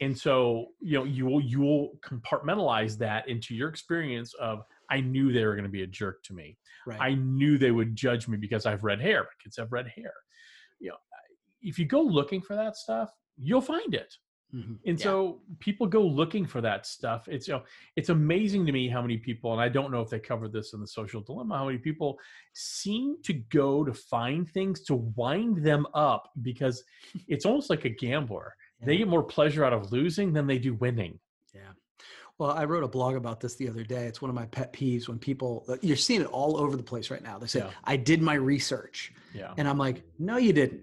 and 0.00 0.16
so 0.16 0.66
you 0.80 0.98
know 0.98 1.04
you 1.04 1.24
will 1.26 1.40
you 1.40 1.60
will 1.60 1.92
compartmentalize 2.04 2.98
that 2.98 3.28
into 3.28 3.54
your 3.54 3.68
experience 3.68 4.34
of 4.34 4.62
i 4.90 5.00
knew 5.00 5.32
they 5.32 5.44
were 5.44 5.54
going 5.54 5.64
to 5.64 5.70
be 5.70 5.82
a 5.82 5.86
jerk 5.86 6.22
to 6.24 6.34
me 6.34 6.56
Right. 6.86 7.00
I 7.00 7.14
knew 7.14 7.56
they 7.56 7.70
would 7.70 7.96
judge 7.96 8.28
me 8.28 8.36
because 8.36 8.66
I've 8.66 8.84
red 8.84 9.00
hair. 9.00 9.22
My 9.22 9.28
kids 9.42 9.56
have 9.56 9.72
red 9.72 9.88
hair. 9.88 10.12
You 10.80 10.90
know, 10.90 10.96
if 11.62 11.78
you 11.78 11.86
go 11.86 12.02
looking 12.02 12.42
for 12.42 12.54
that 12.56 12.76
stuff, 12.76 13.10
you'll 13.38 13.62
find 13.62 13.94
it. 13.94 14.12
Mhm. 14.54 14.78
And 14.86 14.98
Yeah. 14.98 15.02
so 15.02 15.42
people 15.60 15.86
go 15.86 16.02
looking 16.06 16.44
for 16.44 16.60
that 16.60 16.84
stuff. 16.84 17.26
It's 17.26 17.48
you 17.48 17.54
know, 17.54 17.64
it's 17.96 18.10
amazing 18.10 18.66
to 18.66 18.72
me 18.72 18.90
how 18.90 19.00
many 19.00 19.16
people, 19.16 19.52
and 19.52 19.62
I 19.62 19.70
don't 19.70 19.90
know 19.90 20.02
if 20.02 20.10
they 20.10 20.20
covered 20.20 20.52
this 20.52 20.74
in 20.74 20.80
the 20.80 20.86
social 20.86 21.22
dilemma, 21.22 21.56
how 21.56 21.64
many 21.64 21.78
people 21.78 22.18
seem 22.52 23.16
to 23.22 23.32
go 23.32 23.82
to 23.82 23.94
find 23.94 24.46
things 24.50 24.82
to 24.84 24.94
wind 24.94 25.64
them 25.64 25.86
up 25.94 26.30
because 26.42 26.84
it's 27.28 27.46
almost 27.46 27.70
like 27.70 27.86
a 27.86 27.88
gambler. 28.04 28.54
They 28.82 28.96
get 28.96 29.08
more 29.08 29.22
pleasure 29.22 29.64
out 29.64 29.72
of 29.72 29.92
losing 29.92 30.32
than 30.32 30.46
they 30.46 30.58
do 30.58 30.74
winning. 30.74 31.18
Yeah. 31.54 31.60
Well, 32.38 32.50
I 32.50 32.64
wrote 32.64 32.84
a 32.84 32.88
blog 32.88 33.14
about 33.14 33.40
this 33.40 33.54
the 33.54 33.68
other 33.68 33.84
day. 33.84 34.06
It's 34.06 34.20
one 34.20 34.28
of 34.28 34.34
my 34.34 34.46
pet 34.46 34.72
peeves 34.72 35.08
when 35.08 35.18
people, 35.18 35.64
uh, 35.68 35.76
you're 35.80 35.96
seeing 35.96 36.20
it 36.20 36.26
all 36.26 36.56
over 36.56 36.76
the 36.76 36.82
place 36.82 37.10
right 37.10 37.22
now. 37.22 37.38
They 37.38 37.46
say, 37.46 37.60
Yeah. 37.60 37.70
I 37.84 37.96
did 37.96 38.20
my 38.20 38.34
research. 38.34 39.12
Yeah. 39.32 39.54
And 39.56 39.68
I'm 39.68 39.78
like, 39.78 40.02
no, 40.18 40.36
you 40.36 40.52
didn't. 40.52 40.82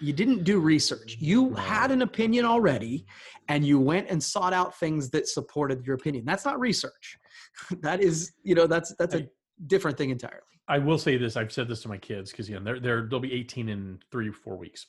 You 0.00 0.12
didn't 0.12 0.44
do 0.44 0.58
research. 0.58 1.16
You 1.18 1.54
had 1.54 1.90
an 1.90 2.02
opinion 2.02 2.44
already 2.44 3.06
and 3.48 3.64
you 3.64 3.78
went 3.78 4.08
and 4.10 4.22
sought 4.22 4.52
out 4.52 4.78
things 4.78 5.08
that 5.10 5.26
supported 5.26 5.86
your 5.86 5.96
opinion. 5.96 6.24
That's 6.26 6.44
not 6.44 6.60
research. 6.60 7.18
that 7.80 8.02
is, 8.02 8.32
you 8.42 8.54
know, 8.54 8.66
that's 8.66 8.94
that's 8.98 9.14
a 9.14 9.20
I- 9.20 9.28
different 9.68 9.96
thing 9.96 10.10
entirely. 10.10 10.42
I 10.68 10.78
will 10.78 10.98
say 10.98 11.16
this. 11.16 11.36
I've 11.36 11.52
said 11.52 11.68
this 11.68 11.80
to 11.82 11.88
my 11.88 11.96
kids 11.96 12.30
because 12.30 12.48
you 12.48 12.56
know 12.56 12.64
they're 12.64 12.80
they're 12.80 13.06
they'll 13.08 13.20
be 13.20 13.32
18 13.32 13.68
in 13.68 13.98
three 14.10 14.30
four 14.32 14.56
weeks. 14.56 14.86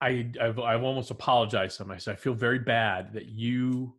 I 0.00 0.30
I've, 0.40 0.58
I've 0.58 0.82
almost 0.82 1.10
apologized 1.10 1.78
to 1.78 1.98
said 1.98 2.12
I 2.12 2.16
feel 2.16 2.34
very 2.34 2.58
bad 2.58 3.12
that 3.14 3.26
you 3.26 3.94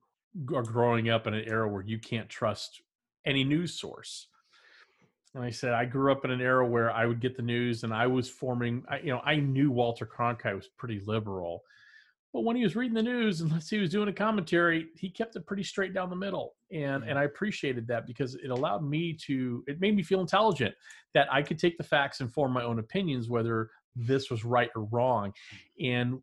are 0.54 0.64
growing 0.64 1.10
up 1.10 1.28
in 1.28 1.34
an 1.34 1.46
era 1.48 1.68
where 1.68 1.84
you 1.84 2.00
can't 2.00 2.30
trust 2.30 2.82
any 3.26 3.44
news 3.44 3.74
source. 3.74 4.28
And 5.36 5.44
I 5.44 5.50
said 5.52 5.74
I 5.74 5.86
grew 5.86 6.12
up 6.12 6.26
in 6.26 6.32
an 6.32 6.42
era 6.42 6.66
where 6.66 6.92
I 6.92 7.06
would 7.06 7.20
get 7.20 7.36
the 7.36 7.44
news 7.44 7.84
and 7.84 7.94
I 7.94 8.08
was 8.08 8.30
forming. 8.30 8.84
I, 8.90 9.00
you 9.00 9.12
know 9.12 9.22
I 9.26 9.36
knew 9.36 9.72
Walter 9.72 10.06
Cronkite 10.06 10.56
was 10.56 10.68
pretty 10.78 11.02
liberal, 11.06 11.64
but 12.34 12.42
when 12.42 12.56
he 12.56 12.64
was 12.64 12.76
reading 12.76 12.96
the 12.96 13.04
news 13.04 13.42
unless 13.42 13.70
he 13.70 13.78
was 13.78 13.90
doing 13.90 14.10
a 14.10 14.14
commentary, 14.14 14.88
he 14.96 15.10
kept 15.10 15.36
it 15.36 15.46
pretty 15.46 15.64
straight 15.64 15.94
down 15.94 16.10
the 16.10 16.16
middle. 16.16 16.56
And 16.72 17.04
and 17.04 17.20
I 17.20 17.24
appreciated 17.26 17.88
that 17.88 18.08
because 18.08 18.36
it 18.36 18.50
allowed 18.50 18.84
me 18.84 19.14
to 19.26 19.64
it 19.68 19.82
made 19.82 19.96
me 19.96 20.04
feel 20.04 20.22
intelligent 20.22 20.74
that 21.14 21.32
I 21.32 21.42
could 21.42 21.60
take 21.60 21.78
the 21.78 21.84
facts 21.84 22.22
and 22.22 22.32
form 22.32 22.54
my 22.54 22.64
own 22.64 22.80
opinions 22.80 23.30
whether 23.30 23.70
this 24.08 24.30
was 24.30 24.44
right 24.46 24.70
or 24.76 24.84
wrong. 24.86 25.34
And 25.82 26.20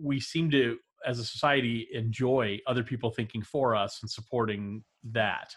we 0.00 0.20
seem 0.20 0.50
to 0.52 0.78
as 1.06 1.18
a 1.18 1.24
society 1.24 1.86
enjoy 1.92 2.58
other 2.66 2.82
people 2.82 3.10
thinking 3.10 3.42
for 3.42 3.74
us 3.76 3.98
and 4.02 4.10
supporting 4.10 4.82
that. 5.12 5.52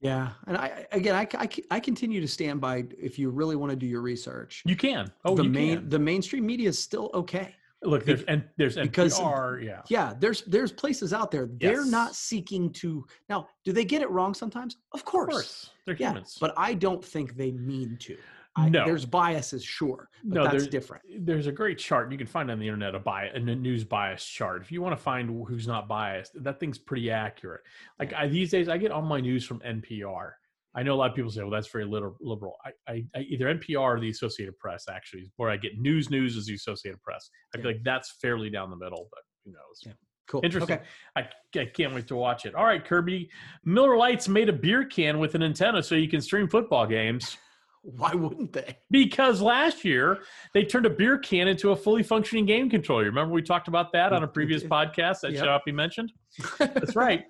Yeah. 0.00 0.30
And 0.46 0.56
I, 0.56 0.86
again, 0.92 1.14
I, 1.14 1.26
I, 1.38 1.48
I 1.70 1.80
continue 1.80 2.20
to 2.20 2.28
stand 2.28 2.60
by 2.60 2.84
if 2.98 3.18
you 3.18 3.30
really 3.30 3.56
want 3.56 3.70
to 3.70 3.76
do 3.76 3.86
your 3.86 4.02
research, 4.02 4.62
You 4.66 4.76
can. 4.76 5.10
Oh, 5.24 5.34
the 5.34 5.44
you 5.44 5.48
main, 5.50 5.78
can. 5.78 5.88
the 5.88 5.98
mainstream 5.98 6.44
media 6.46 6.68
is 6.68 6.78
still 6.78 7.10
okay. 7.14 7.54
Look, 7.82 8.04
there's 8.04 8.22
and 8.24 8.44
there's 8.56 8.76
because- 8.76 9.18
NPR, 9.18 9.62
yeah. 9.64 9.82
Yeah, 9.88 10.14
there's 10.18 10.42
there's 10.42 10.72
places 10.72 11.12
out 11.12 11.30
there. 11.30 11.48
They're 11.60 11.84
not 11.84 12.14
seeking 12.14 12.72
to 12.74 13.04
now. 13.28 13.46
Do 13.64 13.72
they 13.72 13.84
get 13.84 14.00
it 14.02 14.08
wrong 14.10 14.32
sometimes? 14.34 14.76
Of 14.92 15.00
Of 15.00 15.04
course. 15.04 15.32
course. 15.32 15.70
They're 15.86 15.96
Yeah, 15.96 16.10
humans. 16.12 16.38
but 16.40 16.54
I 16.56 16.72
don't 16.74 17.04
think 17.04 17.36
they 17.36 17.50
mean 17.52 17.96
to. 18.00 18.16
I, 18.56 18.68
No. 18.68 18.84
There's 18.84 19.04
biases, 19.04 19.64
sure, 19.64 20.08
but 20.22 20.34
No, 20.34 20.42
that's 20.44 20.52
there's- 20.52 20.66
different. 20.68 21.02
there's 21.26 21.46
a 21.48 21.52
great 21.52 21.76
chart 21.78 22.12
you 22.12 22.18
can 22.18 22.26
find 22.26 22.50
on 22.50 22.58
the 22.58 22.66
internet 22.66 22.94
a 22.94 23.00
bias 23.00 23.32
a 23.34 23.40
news 23.40 23.82
bias 23.84 24.24
chart 24.24 24.62
if 24.62 24.70
you 24.70 24.80
want 24.80 24.96
to 24.96 25.02
find 25.02 25.28
who's 25.48 25.66
not 25.66 25.88
biased 25.88 26.32
that 26.42 26.60
thing's 26.60 26.78
pretty 26.78 27.10
accurate 27.10 27.62
like 27.98 28.12
I, 28.12 28.28
these 28.28 28.50
days 28.50 28.68
i 28.68 28.78
get 28.78 28.92
all 28.92 29.02
my 29.02 29.20
news 29.20 29.44
from 29.44 29.58
npr 29.60 30.30
i 30.74 30.82
know 30.84 30.94
a 30.94 30.96
lot 30.96 31.10
of 31.10 31.16
people 31.16 31.30
say 31.32 31.42
well 31.42 31.50
that's 31.50 31.68
very 31.68 31.84
liberal 31.84 32.56
I, 32.64 32.70
I, 32.92 33.04
I 33.16 33.20
either 33.22 33.52
npr 33.54 33.80
or 33.80 34.00
the 34.00 34.08
associated 34.10 34.56
press 34.58 34.84
actually 34.88 35.22
is 35.22 35.30
where 35.36 35.50
i 35.50 35.56
get 35.56 35.78
news 35.78 36.08
news 36.10 36.36
is 36.36 36.46
the 36.46 36.54
associated 36.54 37.02
press 37.02 37.28
i 37.54 37.58
feel 37.58 37.66
Yeah. 37.66 37.72
like 37.72 37.82
that's 37.84 38.12
fairly 38.22 38.50
down 38.50 38.70
the 38.70 38.76
middle 38.76 39.08
but 39.10 39.22
who 39.44 39.50
knows 39.52 39.80
Yeah. 39.84 39.92
Cool. 40.26 40.40
Interesting. 40.42 40.76
Okay. 40.76 40.84
I, 41.16 41.28
I 41.60 41.66
can't 41.66 41.94
wait 41.94 42.06
to 42.06 42.16
watch 42.16 42.46
it. 42.46 42.54
All 42.54 42.64
right, 42.64 42.82
Kirby. 42.82 43.28
Miller 43.66 43.94
Lights 43.94 44.26
made 44.26 44.48
a 44.48 44.54
beer 44.54 44.82
can 44.82 45.18
with 45.18 45.34
an 45.34 45.42
antenna 45.42 45.82
so 45.82 45.96
you 45.96 46.08
can 46.08 46.22
stream 46.22 46.48
football 46.48 46.86
games. 46.86 47.36
Why 47.84 48.14
wouldn't 48.14 48.52
they? 48.54 48.78
Because 48.90 49.42
last 49.42 49.84
year 49.84 50.20
they 50.54 50.64
turned 50.64 50.86
a 50.86 50.90
beer 50.90 51.18
can 51.18 51.48
into 51.48 51.70
a 51.72 51.76
fully 51.76 52.02
functioning 52.02 52.46
game 52.46 52.70
controller. 52.70 53.04
Remember 53.04 53.34
we 53.34 53.42
talked 53.42 53.68
about 53.68 53.92
that 53.92 54.12
on 54.14 54.22
a 54.24 54.26
previous 54.28 54.62
podcast 54.76 55.20
that 55.20 55.32
Yep. 55.32 55.36
shall 55.36 55.46
not 55.46 55.64
be 55.66 55.72
mentioned? 55.72 56.10
That's 56.58 56.96
right. 56.96 57.24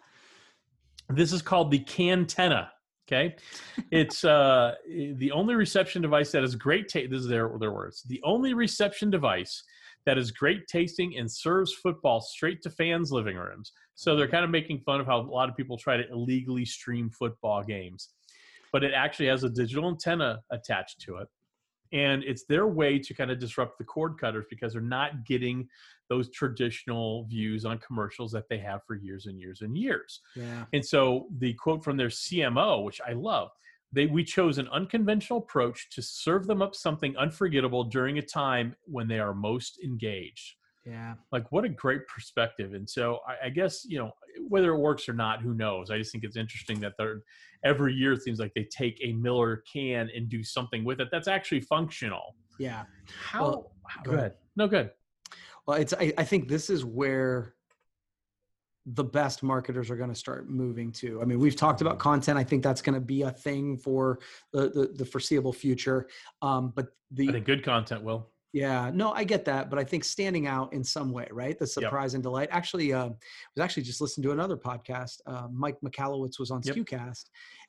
This 1.08 1.32
is 1.32 1.42
called 1.42 1.70
the 1.70 1.80
Cantenna. 1.80 2.68
Okay, 3.06 3.36
it's 3.90 4.24
uh, 4.24 4.76
the 4.88 5.30
only 5.32 5.54
reception 5.54 6.00
device 6.00 6.32
that 6.32 6.42
is 6.42 6.54
great. 6.54 6.88
Ta- 6.90 7.00
this 7.10 7.20
is 7.20 7.26
their 7.28 7.50
their 7.60 7.72
words. 7.72 8.02
The 8.08 8.20
only 8.24 8.54
reception 8.54 9.10
device 9.10 9.62
that 10.06 10.16
is 10.16 10.30
great 10.30 10.66
tasting 10.68 11.18
and 11.18 11.30
serves 11.30 11.72
football 11.74 12.20
straight 12.22 12.62
to 12.62 12.70
fans' 12.70 13.12
living 13.12 13.36
rooms. 13.36 13.72
So 13.94 14.16
they're 14.16 14.28
kind 14.28 14.44
of 14.44 14.50
making 14.50 14.80
fun 14.86 15.00
of 15.00 15.06
how 15.06 15.20
a 15.20 15.22
lot 15.22 15.50
of 15.50 15.56
people 15.56 15.76
try 15.76 15.96
to 15.98 16.08
illegally 16.10 16.64
stream 16.64 17.10
football 17.10 17.62
games, 17.62 18.08
but 18.74 18.82
it 18.82 18.92
actually 18.92 19.28
has 19.28 19.44
a 19.44 19.48
digital 19.48 19.88
antenna 19.88 20.40
attached 20.50 21.00
to 21.00 21.18
it, 21.18 21.28
and 21.92 22.24
it's 22.24 22.44
their 22.46 22.66
way 22.66 22.98
to 22.98 23.14
kind 23.14 23.30
of 23.30 23.38
disrupt 23.38 23.78
the 23.78 23.84
cord 23.84 24.18
cutters 24.18 24.46
because 24.50 24.72
they're 24.72 24.82
not 24.82 25.24
getting 25.24 25.68
those 26.08 26.28
traditional 26.30 27.24
views 27.26 27.64
on 27.64 27.78
commercials 27.78 28.32
that 28.32 28.48
they 28.50 28.58
have 28.58 28.80
for 28.84 28.96
years 28.96 29.26
and 29.26 29.38
years 29.38 29.60
and 29.60 29.78
years. 29.78 30.20
Yeah. 30.34 30.64
And 30.72 30.84
so 30.84 31.28
the 31.38 31.54
quote 31.54 31.84
from 31.84 31.96
their 31.96 32.08
CMO, 32.08 32.82
which 32.82 33.00
I 33.08 33.12
love, 33.12 33.50
they 33.92 34.06
we 34.06 34.24
chose 34.24 34.58
an 34.58 34.66
unconventional 34.72 35.38
approach 35.38 35.88
to 35.90 36.02
serve 36.02 36.48
them 36.48 36.60
up 36.60 36.74
something 36.74 37.16
unforgettable 37.16 37.84
during 37.84 38.18
a 38.18 38.22
time 38.22 38.74
when 38.86 39.06
they 39.06 39.20
are 39.20 39.34
most 39.34 39.78
engaged. 39.84 40.56
Yeah. 40.86 41.14
Like, 41.32 41.50
what 41.50 41.64
a 41.64 41.68
great 41.68 42.06
perspective. 42.06 42.74
And 42.74 42.88
so, 42.88 43.20
I, 43.26 43.46
I 43.46 43.48
guess 43.50 43.84
you 43.86 43.98
know 43.98 44.12
whether 44.48 44.72
it 44.74 44.78
works 44.78 45.08
or 45.08 45.14
not, 45.14 45.40
who 45.40 45.54
knows? 45.54 45.90
I 45.90 45.98
just 45.98 46.12
think 46.12 46.24
it's 46.24 46.36
interesting 46.36 46.80
that 46.80 46.92
they're 46.98 47.22
every 47.64 47.94
year 47.94 48.12
it 48.12 48.22
seems 48.22 48.38
like 48.38 48.52
they 48.54 48.68
take 48.70 49.00
a 49.02 49.12
Miller 49.12 49.62
can 49.72 50.10
and 50.14 50.28
do 50.28 50.44
something 50.44 50.84
with 50.84 51.00
it 51.00 51.08
that's 51.10 51.28
actually 51.28 51.60
functional. 51.62 52.36
Yeah. 52.58 52.82
How? 53.22 53.42
Well, 53.42 53.72
how- 53.86 54.02
go 54.02 54.10
go 54.10 54.16
ahead. 54.16 54.26
ahead. 54.26 54.38
No, 54.56 54.68
good. 54.68 54.90
Well, 55.66 55.78
it's 55.78 55.94
I, 55.94 56.12
I 56.18 56.24
think 56.24 56.48
this 56.48 56.68
is 56.68 56.84
where 56.84 57.54
the 58.86 59.04
best 59.04 59.42
marketers 59.42 59.90
are 59.90 59.96
going 59.96 60.10
to 60.10 60.14
start 60.14 60.50
moving 60.50 60.92
to. 60.92 61.22
I 61.22 61.24
mean, 61.24 61.38
we've 61.38 61.56
talked 61.56 61.80
about 61.80 61.98
content. 61.98 62.38
I 62.38 62.44
think 62.44 62.62
that's 62.62 62.82
going 62.82 62.94
to 62.94 63.00
be 63.00 63.22
a 63.22 63.30
thing 63.30 63.78
for 63.78 64.18
the 64.52 64.68
the, 64.68 64.92
the 64.94 65.04
foreseeable 65.06 65.54
future. 65.54 66.08
Um, 66.42 66.72
but 66.76 66.88
the 67.10 67.28
I 67.28 67.32
think 67.32 67.46
good 67.46 67.64
content 67.64 68.02
will. 68.02 68.28
Yeah, 68.54 68.92
no, 68.94 69.10
I 69.12 69.24
get 69.24 69.44
that, 69.46 69.68
but 69.68 69.80
I 69.80 69.84
think 69.84 70.04
standing 70.04 70.46
out 70.46 70.72
in 70.72 70.84
some 70.84 71.10
way, 71.10 71.26
right? 71.32 71.58
The 71.58 71.66
surprise 71.66 72.14
and 72.14 72.22
delight. 72.22 72.48
Actually, 72.52 72.92
uh, 72.92 73.08
was 73.08 73.60
actually 73.60 73.82
just 73.82 74.00
listening 74.00 74.22
to 74.26 74.30
another 74.30 74.56
podcast. 74.56 75.20
Uh, 75.26 75.48
Mike 75.52 75.76
Michalowicz 75.84 76.38
was 76.38 76.52
on 76.52 76.60
Yep. 76.62 76.76
SKUcast, 76.76 77.24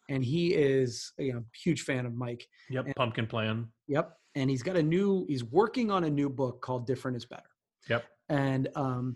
and 0.09 0.23
he 0.23 0.53
is 0.53 1.11
you 1.17 1.33
know 1.33 1.43
huge 1.55 1.81
fan 1.81 2.05
of 2.05 2.13
Mike. 2.13 2.47
Yep. 2.69 2.85
And- 2.85 2.95
Pumpkin 2.95 3.25
plan. 3.25 3.67
Yep. 3.87 4.15
And 4.35 4.47
he's 4.47 4.61
got 4.61 4.75
a 4.77 4.83
new, 4.83 5.25
he's 5.27 5.43
working 5.43 5.89
on 5.89 6.03
a 6.03 6.09
new 6.09 6.29
book 6.29 6.61
called 6.61 6.85
Different 6.85 7.17
is 7.17 7.25
Better. 7.25 7.49
Yep. 7.89 8.05
And 8.29 8.69
um 8.75 9.15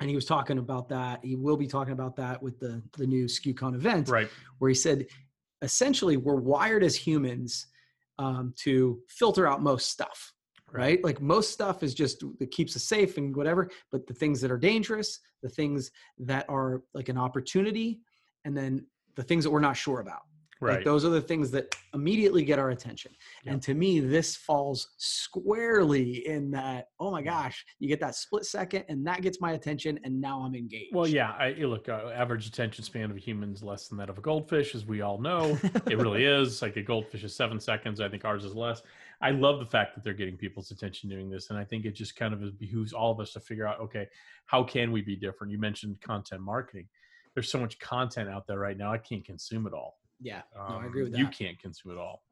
and 0.00 0.08
he 0.10 0.16
was 0.16 0.24
talking 0.24 0.58
about 0.58 0.88
that. 0.88 1.24
He 1.24 1.36
will 1.36 1.56
be 1.56 1.66
talking 1.68 1.92
about 1.92 2.16
that 2.16 2.42
with 2.42 2.58
the 2.58 2.82
the 2.96 3.06
new 3.06 3.26
SKUCon 3.26 3.76
event 3.76 4.08
Right. 4.08 4.28
where 4.58 4.68
he 4.68 4.74
said 4.74 5.06
essentially 5.62 6.16
we're 6.16 6.34
wired 6.36 6.82
as 6.82 6.96
humans 6.96 7.66
um, 8.18 8.52
to 8.64 9.00
filter 9.08 9.46
out 9.46 9.62
most 9.62 9.90
stuff 9.90 10.32
right 10.72 11.02
like 11.02 11.20
most 11.20 11.50
stuff 11.50 11.82
is 11.82 11.94
just 11.94 12.22
that 12.38 12.50
keeps 12.50 12.76
us 12.76 12.82
safe 12.84 13.16
and 13.16 13.34
whatever 13.34 13.70
but 13.90 14.06
the 14.06 14.14
things 14.14 14.40
that 14.40 14.50
are 14.50 14.58
dangerous 14.58 15.20
the 15.42 15.48
things 15.48 15.90
that 16.18 16.44
are 16.48 16.82
like 16.94 17.08
an 17.08 17.16
opportunity 17.18 18.00
and 18.44 18.56
then 18.56 18.84
the 19.16 19.22
things 19.22 19.44
that 19.44 19.50
we're 19.50 19.60
not 19.60 19.76
sure 19.76 20.00
about 20.00 20.20
Right. 20.60 20.76
like 20.78 20.84
those 20.84 21.04
are 21.04 21.10
the 21.10 21.20
things 21.20 21.52
that 21.52 21.72
immediately 21.94 22.42
get 22.44 22.58
our 22.58 22.70
attention. 22.70 23.12
And 23.46 23.62
to 23.62 23.74
me, 23.74 24.00
this 24.00 24.34
falls 24.34 24.88
squarely 24.96 26.26
in 26.26 26.50
that, 26.50 26.88
oh 26.98 27.12
my 27.12 27.22
gosh, 27.22 27.64
you 27.78 27.86
get 27.88 28.00
that 28.00 28.16
split 28.16 28.44
second 28.44 28.84
and 28.88 29.06
that 29.06 29.22
gets 29.22 29.40
my 29.40 29.52
attention 29.52 30.00
and 30.02 30.20
now 30.20 30.40
I'm 30.42 30.56
engaged. 30.56 30.94
Well, 30.94 31.06
yeah. 31.06 31.30
I 31.38 31.50
look. 31.52 31.88
Uh, 31.88 32.10
average 32.12 32.46
attention 32.48 32.82
span 32.84 33.10
of 33.10 33.16
a 33.16 33.20
human 33.20 33.52
is 33.52 33.62
less 33.62 33.86
than 33.86 33.98
that 33.98 34.10
of 34.10 34.18
a 34.18 34.20
goldfish, 34.20 34.74
as 34.74 34.84
we 34.84 35.00
all 35.00 35.18
know. 35.28 35.56
it 35.86 35.96
really 35.96 36.24
is. 36.24 36.60
Like 36.60 36.76
a 36.76 36.82
goldfish 36.82 37.22
is 37.22 37.36
seven 37.36 37.60
seconds. 37.60 38.00
I 38.00 38.08
think 38.08 38.24
ours 38.24 38.44
is 38.44 38.54
less. 38.56 38.82
I 39.20 39.30
love 39.30 39.58
the 39.58 39.66
fact 39.66 39.94
that 39.94 40.04
they're 40.04 40.14
getting 40.14 40.36
people's 40.36 40.70
attention 40.70 41.08
doing 41.10 41.28
this, 41.28 41.50
and 41.50 41.58
I 41.58 41.64
think 41.64 41.84
it 41.84 41.92
just 41.92 42.14
kind 42.14 42.32
of 42.32 42.58
behooves 42.58 42.92
all 42.92 43.10
of 43.10 43.18
us 43.20 43.32
to 43.32 43.40
figure 43.40 43.66
out, 43.66 43.80
okay, 43.80 44.06
how 44.46 44.62
can 44.62 44.92
we 44.92 45.02
be 45.02 45.16
different? 45.16 45.52
You 45.52 45.58
mentioned 45.58 46.00
content 46.00 46.40
marketing. 46.42 46.86
There's 47.34 47.50
so 47.50 47.58
much 47.58 47.78
content 47.80 48.28
out 48.28 48.46
there 48.46 48.58
right 48.58 48.76
now. 48.76 48.92
I 48.92 48.98
can't 48.98 49.24
consume 49.24 49.66
it 49.66 49.72
all. 49.72 49.98
Yeah. 50.20 50.42
No, 50.54 50.62
I 50.62 50.76
Um, 50.76 50.84
agree 50.86 51.02
with 51.02 51.12
that. 51.12 51.18
You 51.18 51.26
can't 51.28 51.58
consume 51.58 51.92
it 51.92 51.98
all. 51.98 52.22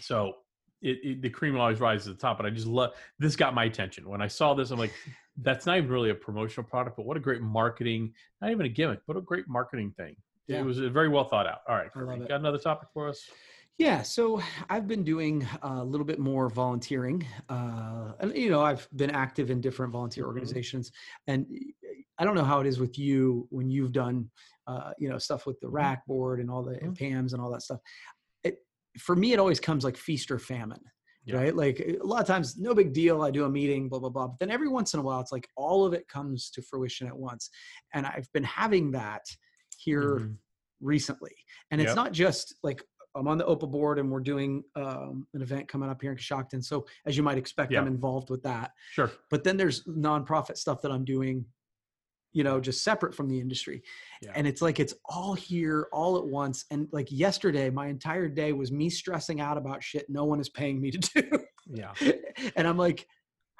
So 0.00 0.36
it, 0.80 0.98
it, 1.02 1.22
the 1.22 1.30
cream 1.30 1.58
always 1.58 1.80
rises 1.80 2.06
to 2.06 2.12
the 2.14 2.18
top. 2.18 2.38
But 2.38 2.46
I 2.46 2.50
just 2.50 2.66
love 2.66 2.92
this. 3.18 3.36
Got 3.36 3.54
my 3.54 3.64
attention 3.64 4.08
when 4.08 4.22
I 4.22 4.28
saw 4.28 4.54
this. 4.54 4.70
I'm 4.70 4.78
like, 4.78 4.92
that's 5.38 5.66
not 5.66 5.76
even 5.78 5.90
really 5.90 6.10
a 6.10 6.14
promotional 6.14 6.68
product, 6.68 6.96
but 6.96 7.06
what 7.06 7.16
a 7.16 7.20
great 7.20 7.42
marketing. 7.42 8.12
Not 8.40 8.50
even 8.50 8.66
a 8.66 8.70
gimmick, 8.70 9.00
but 9.06 9.16
a 9.16 9.20
great 9.20 9.48
marketing 9.48 9.92
thing. 9.96 10.16
Yeah. 10.46 10.58
It 10.60 10.64
was 10.64 10.80
uh, 10.80 10.88
very 10.88 11.08
well 11.08 11.24
thought 11.24 11.46
out. 11.46 11.60
All 11.68 11.76
right, 11.76 11.90
Kirby, 11.92 12.26
got 12.26 12.40
another 12.40 12.58
topic 12.58 12.88
for 12.92 13.08
us? 13.08 13.22
Yeah, 13.78 14.02
so 14.02 14.40
I've 14.68 14.86
been 14.86 15.02
doing 15.02 15.46
a 15.62 15.82
little 15.84 16.04
bit 16.04 16.18
more 16.18 16.48
volunteering, 16.50 17.26
uh, 17.48 18.12
and 18.20 18.36
you 18.36 18.50
know 18.50 18.62
I've 18.62 18.86
been 18.94 19.10
active 19.10 19.50
in 19.50 19.60
different 19.62 19.92
volunteer 19.92 20.26
Mhm. 20.26 20.26
organizations, 20.26 20.92
and 21.26 21.46
I 22.18 22.24
don't 22.24 22.34
know 22.34 22.44
how 22.44 22.60
it 22.60 22.66
is 22.66 22.78
with 22.78 22.98
you 22.98 23.46
when 23.50 23.70
you've 23.70 23.92
done, 23.92 24.30
uh, 24.66 24.92
you 24.98 25.08
know, 25.08 25.16
stuff 25.18 25.46
with 25.46 25.58
the 25.60 25.70
rack 25.70 26.04
board 26.06 26.38
and 26.38 26.50
all 26.50 26.62
the 26.62 26.78
Mhm. 26.80 26.96
PAMs 26.96 27.32
and 27.32 27.40
all 27.42 27.50
that 27.50 27.62
stuff. 27.62 27.80
It 28.44 28.58
for 28.98 29.16
me, 29.16 29.32
it 29.32 29.38
always 29.40 29.60
comes 29.60 29.84
like 29.84 29.96
feast 29.96 30.30
or 30.30 30.38
famine, 30.38 30.82
Yeah. 31.24 31.36
right? 31.36 31.56
Like 31.56 31.80
a 31.80 31.98
lot 32.04 32.20
of 32.22 32.26
times, 32.28 32.58
no 32.58 32.74
big 32.74 32.92
deal. 32.94 33.22
I 33.22 33.30
do 33.32 33.44
a 33.46 33.50
meeting, 33.50 33.88
blah 33.88 34.00
blah 34.00 34.10
blah. 34.10 34.28
But 34.28 34.40
then 34.40 34.50
every 34.50 34.68
once 34.68 34.94
in 34.94 35.00
a 35.00 35.04
while, 35.04 35.20
it's 35.20 35.32
like 35.32 35.48
all 35.56 35.86
of 35.86 35.94
it 35.94 36.08
comes 36.08 36.50
to 36.52 36.62
fruition 36.62 37.08
at 37.08 37.16
once, 37.18 37.50
and 37.94 38.06
I've 38.06 38.30
been 38.32 38.44
having 38.44 38.92
that 38.92 39.24
here 39.76 40.20
Mhm. 40.20 40.38
recently. 40.80 41.34
And 41.70 41.80
it's 41.80 41.94
Yep. 41.94 41.96
not 41.96 42.12
just 42.12 42.56
like 42.62 42.82
I'm 43.14 43.28
on 43.28 43.38
the 43.38 43.44
OPA 43.44 43.70
board 43.70 43.98
and 43.98 44.10
we're 44.10 44.20
doing 44.20 44.64
um, 44.76 45.26
an 45.34 45.42
event 45.42 45.68
coming 45.68 45.90
up 45.90 46.00
here 46.00 46.12
in 46.12 46.16
Coshocton. 46.16 46.64
So 46.64 46.86
as 47.06 47.16
you 47.16 47.22
might 47.22 47.38
expect, 47.38 47.74
I'm 47.74 47.86
involved 47.86 48.30
with 48.30 48.42
that. 48.42 48.72
Sure. 48.92 49.10
But 49.30 49.44
then 49.44 49.56
there's 49.56 49.84
nonprofit 49.84 50.56
stuff 50.56 50.82
that 50.82 50.90
I'm 50.90 51.04
doing, 51.04 51.44
you 52.32 52.42
know, 52.44 52.60
just 52.60 52.82
separate 52.82 53.14
from 53.14 53.28
the 53.28 53.38
industry. 53.38 53.82
Yeah. 54.22 54.32
And 54.34 54.46
it's 54.46 54.62
like 54.62 54.80
it's 54.80 54.94
all 55.04 55.34
here 55.34 55.88
all 55.92 56.16
at 56.16 56.24
once. 56.24 56.64
And 56.70 56.88
like 56.92 57.08
yesterday, 57.10 57.68
my 57.70 57.88
entire 57.88 58.28
day 58.28 58.52
was 58.52 58.72
me 58.72 58.88
stressing 58.88 59.40
out 59.40 59.58
about 59.58 59.82
shit 59.82 60.06
no 60.08 60.24
one 60.24 60.40
is 60.40 60.48
paying 60.48 60.80
me 60.80 60.90
to 60.90 60.98
do. 60.98 61.38
Yeah. 61.70 61.92
and 62.56 62.66
I'm 62.66 62.78
like, 62.78 63.06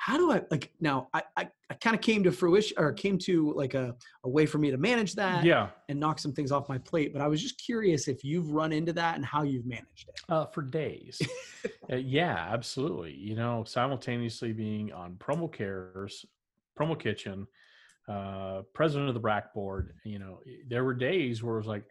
how 0.05 0.17
do 0.17 0.33
I 0.33 0.43
like 0.51 0.73
now? 0.81 1.09
I 1.15 1.23
I, 1.37 1.49
I 1.71 1.75
kind 1.75 1.95
of 1.95 2.03
came 2.03 2.25
to 2.25 2.33
fruition 2.33 2.77
or 2.77 2.93
came 2.93 3.19
to 3.19 3.53
like 3.55 3.75
a, 3.75 3.95
a 4.25 4.29
way 4.29 4.47
for 4.47 4.59
me 4.59 4.73
to 4.73 4.77
manage 4.77 5.15
that 5.15 5.45
Yeah. 5.45 5.69
and 5.89 6.01
knock 6.01 6.19
some 6.19 6.33
things 6.33 6.51
off 6.51 6.69
my 6.69 6.79
plate. 6.79 7.13
But 7.13 7.23
I 7.23 7.29
was 7.29 7.41
just 7.41 7.57
curious 7.65 8.09
if 8.09 8.25
you've 8.25 8.51
run 8.51 8.73
into 8.73 8.93
that 8.95 9.15
and 9.15 9.25
how 9.25 9.43
you've 9.45 9.65
managed 9.65 10.09
it. 10.09 10.21
Uh, 10.29 10.47
for 10.47 10.63
days. 10.63 11.21
Uh, 11.93 11.97
yeah, 11.97 12.49
absolutely. 12.53 13.13
You 13.13 13.37
know, 13.37 13.63
simultaneously 13.65 14.53
being 14.53 14.93
on 14.93 15.15
promo 15.17 15.53
cares, 15.53 16.25
promo 16.79 16.99
kitchen, 16.99 17.47
uh, 18.09 18.63
president 18.73 19.09
of 19.09 19.15
the 19.15 19.21
Brack 19.21 19.53
board, 19.55 19.95
you 20.05 20.19
know, 20.19 20.41
there 20.69 20.83
were 20.85 20.95
days 20.95 21.43
where 21.43 21.55
it 21.55 21.59
was 21.59 21.67
like, 21.67 21.85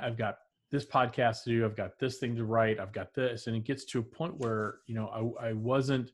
I've 0.00 0.16
got 0.16 0.38
this 0.72 0.84
podcast 0.86 1.44
to 1.44 1.50
do, 1.50 1.64
I've 1.64 1.76
got 1.76 1.98
this 2.00 2.18
thing 2.18 2.34
to 2.36 2.44
write, 2.44 2.80
I've 2.80 2.92
got 2.92 3.12
this, 3.14 3.46
and 3.46 3.54
it 3.56 3.64
gets 3.64 3.84
to 3.86 3.98
a 4.00 4.02
point 4.02 4.36
where 4.38 4.76
you 4.86 4.94
know 4.94 5.34
I, 5.40 5.48
I 5.48 5.52
wasn't. 5.52 6.10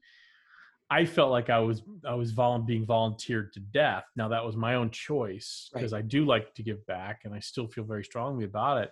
I 0.90 1.04
felt 1.04 1.30
like 1.30 1.50
I 1.50 1.58
was 1.58 1.82
I 2.06 2.14
was 2.14 2.32
being 2.66 2.86
volunteered 2.86 3.52
to 3.52 3.60
death. 3.60 4.04
Now 4.16 4.28
that 4.28 4.44
was 4.44 4.56
my 4.56 4.74
own 4.74 4.90
choice 4.90 5.70
because 5.72 5.92
I 5.92 6.00
do 6.00 6.24
like 6.24 6.54
to 6.54 6.62
give 6.62 6.86
back, 6.86 7.22
and 7.24 7.34
I 7.34 7.40
still 7.40 7.66
feel 7.66 7.84
very 7.84 8.04
strongly 8.04 8.44
about 8.44 8.82
it. 8.82 8.90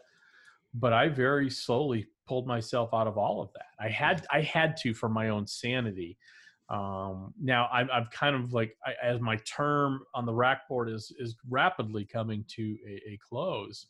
But 0.74 0.92
I 0.92 1.08
very 1.08 1.48
slowly 1.48 2.06
pulled 2.28 2.46
myself 2.46 2.90
out 2.92 3.06
of 3.06 3.16
all 3.16 3.40
of 3.40 3.50
that. 3.54 3.68
I 3.80 3.88
had 3.88 4.26
I 4.30 4.42
had 4.42 4.76
to 4.78 4.92
for 4.92 5.08
my 5.08 5.30
own 5.30 5.46
sanity. 5.46 6.18
Um, 6.68 7.32
now 7.40 7.68
I'm, 7.72 7.88
I'm 7.92 8.06
kind 8.06 8.34
of 8.34 8.52
like 8.52 8.76
I, 8.84 8.94
as 9.02 9.20
my 9.20 9.36
term 9.46 10.02
on 10.14 10.26
the 10.26 10.34
rack 10.34 10.68
board 10.68 10.90
is 10.90 11.12
is 11.18 11.36
rapidly 11.48 12.04
coming 12.04 12.44
to 12.56 12.76
a, 12.86 13.12
a 13.12 13.18
close. 13.26 13.86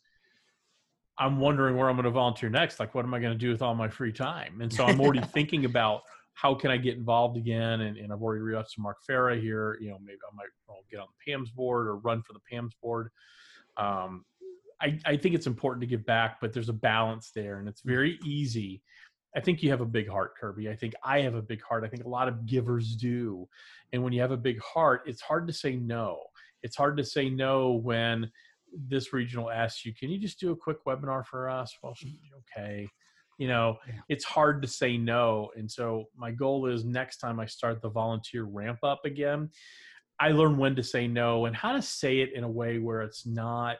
I'm 1.19 1.39
wondering 1.39 1.75
where 1.75 1.89
I'm 1.89 1.95
going 1.95 2.05
to 2.05 2.11
volunteer 2.11 2.49
next. 2.49 2.79
Like, 2.79 2.93
what 2.93 3.03
am 3.03 3.13
I 3.13 3.19
going 3.19 3.33
to 3.33 3.37
do 3.37 3.49
with 3.49 3.63
all 3.63 3.73
my 3.73 3.89
free 3.89 4.13
time? 4.13 4.61
And 4.61 4.71
so 4.71 4.85
I'm 4.85 5.01
already 5.01 5.21
thinking 5.33 5.65
about 5.65 6.03
how 6.37 6.53
can 6.53 6.69
I 6.69 6.77
get 6.77 6.97
involved 6.97 7.35
again. 7.35 7.81
And, 7.81 7.97
and 7.97 8.13
I've 8.13 8.21
already 8.21 8.41
reached 8.41 8.59
out 8.59 8.69
to 8.69 8.81
Mark 8.81 8.97
Farah 9.09 9.41
here. 9.41 9.75
You 9.81 9.89
know, 9.89 9.97
maybe 9.99 10.19
I 10.31 10.35
might 10.35 10.45
I'll 10.69 10.85
get 10.89 10.99
on 10.99 11.07
the 11.07 11.31
PAMS 11.31 11.49
board 11.49 11.87
or 11.87 11.97
run 11.97 12.21
for 12.21 12.33
the 12.33 12.39
PAMS 12.51 12.75
board. 12.81 13.09
Um, 13.75 14.23
I, 14.79 14.99
I 15.03 15.17
think 15.17 15.33
it's 15.33 15.47
important 15.47 15.81
to 15.81 15.87
give 15.87 16.05
back, 16.05 16.39
but 16.39 16.53
there's 16.53 16.69
a 16.69 16.73
balance 16.73 17.31
there, 17.33 17.57
and 17.57 17.67
it's 17.67 17.81
very 17.81 18.19
easy. 18.23 18.83
I 19.35 19.39
think 19.39 19.63
you 19.63 19.71
have 19.71 19.81
a 19.81 19.85
big 19.85 20.07
heart, 20.07 20.33
Kirby. 20.39 20.69
I 20.69 20.75
think 20.75 20.93
I 21.03 21.21
have 21.21 21.33
a 21.33 21.41
big 21.41 21.63
heart. 21.63 21.83
I 21.83 21.87
think 21.87 22.05
a 22.05 22.09
lot 22.09 22.27
of 22.27 22.45
givers 22.45 22.95
do. 22.95 23.47
And 23.91 24.03
when 24.03 24.13
you 24.13 24.21
have 24.21 24.31
a 24.31 24.37
big 24.37 24.61
heart, 24.61 25.01
it's 25.07 25.21
hard 25.21 25.47
to 25.47 25.53
say 25.53 25.75
no. 25.75 26.19
It's 26.61 26.75
hard 26.75 26.97
to 26.97 27.03
say 27.03 27.31
no 27.31 27.71
when 27.71 28.31
this 28.71 29.11
regional 29.11 29.49
asks 29.49 29.85
you, 29.85 29.93
"Can 29.95 30.11
you 30.11 30.19
just 30.19 30.39
do 30.39 30.51
a 30.51 30.55
quick 30.55 30.85
webinar 30.85 31.25
for 31.25 31.49
us?" 31.49 31.75
Well, 31.81 31.95
okay. 32.55 32.87
You 33.37 33.47
know, 33.47 33.77
Yeah. 33.87 33.99
it's 34.09 34.25
hard 34.25 34.61
to 34.63 34.67
say 34.67 34.97
no. 34.97 35.51
And 35.55 35.69
so 35.69 36.05
my 36.15 36.31
goal 36.31 36.65
is 36.67 36.83
next 36.85 37.17
time 37.17 37.39
I 37.39 37.45
start 37.45 37.81
the 37.81 37.89
volunteer 37.89 38.43
ramp 38.43 38.79
up 38.83 39.01
again, 39.05 39.49
I 40.19 40.31
learn 40.31 40.57
when 40.57 40.75
to 40.75 40.83
say 40.83 41.07
no 41.07 41.45
and 41.45 41.55
how 41.55 41.73
to 41.73 41.81
say 41.81 42.19
it 42.19 42.33
in 42.33 42.43
a 42.43 42.49
way 42.49 42.79
where 42.79 43.01
it's 43.01 43.25
not 43.25 43.77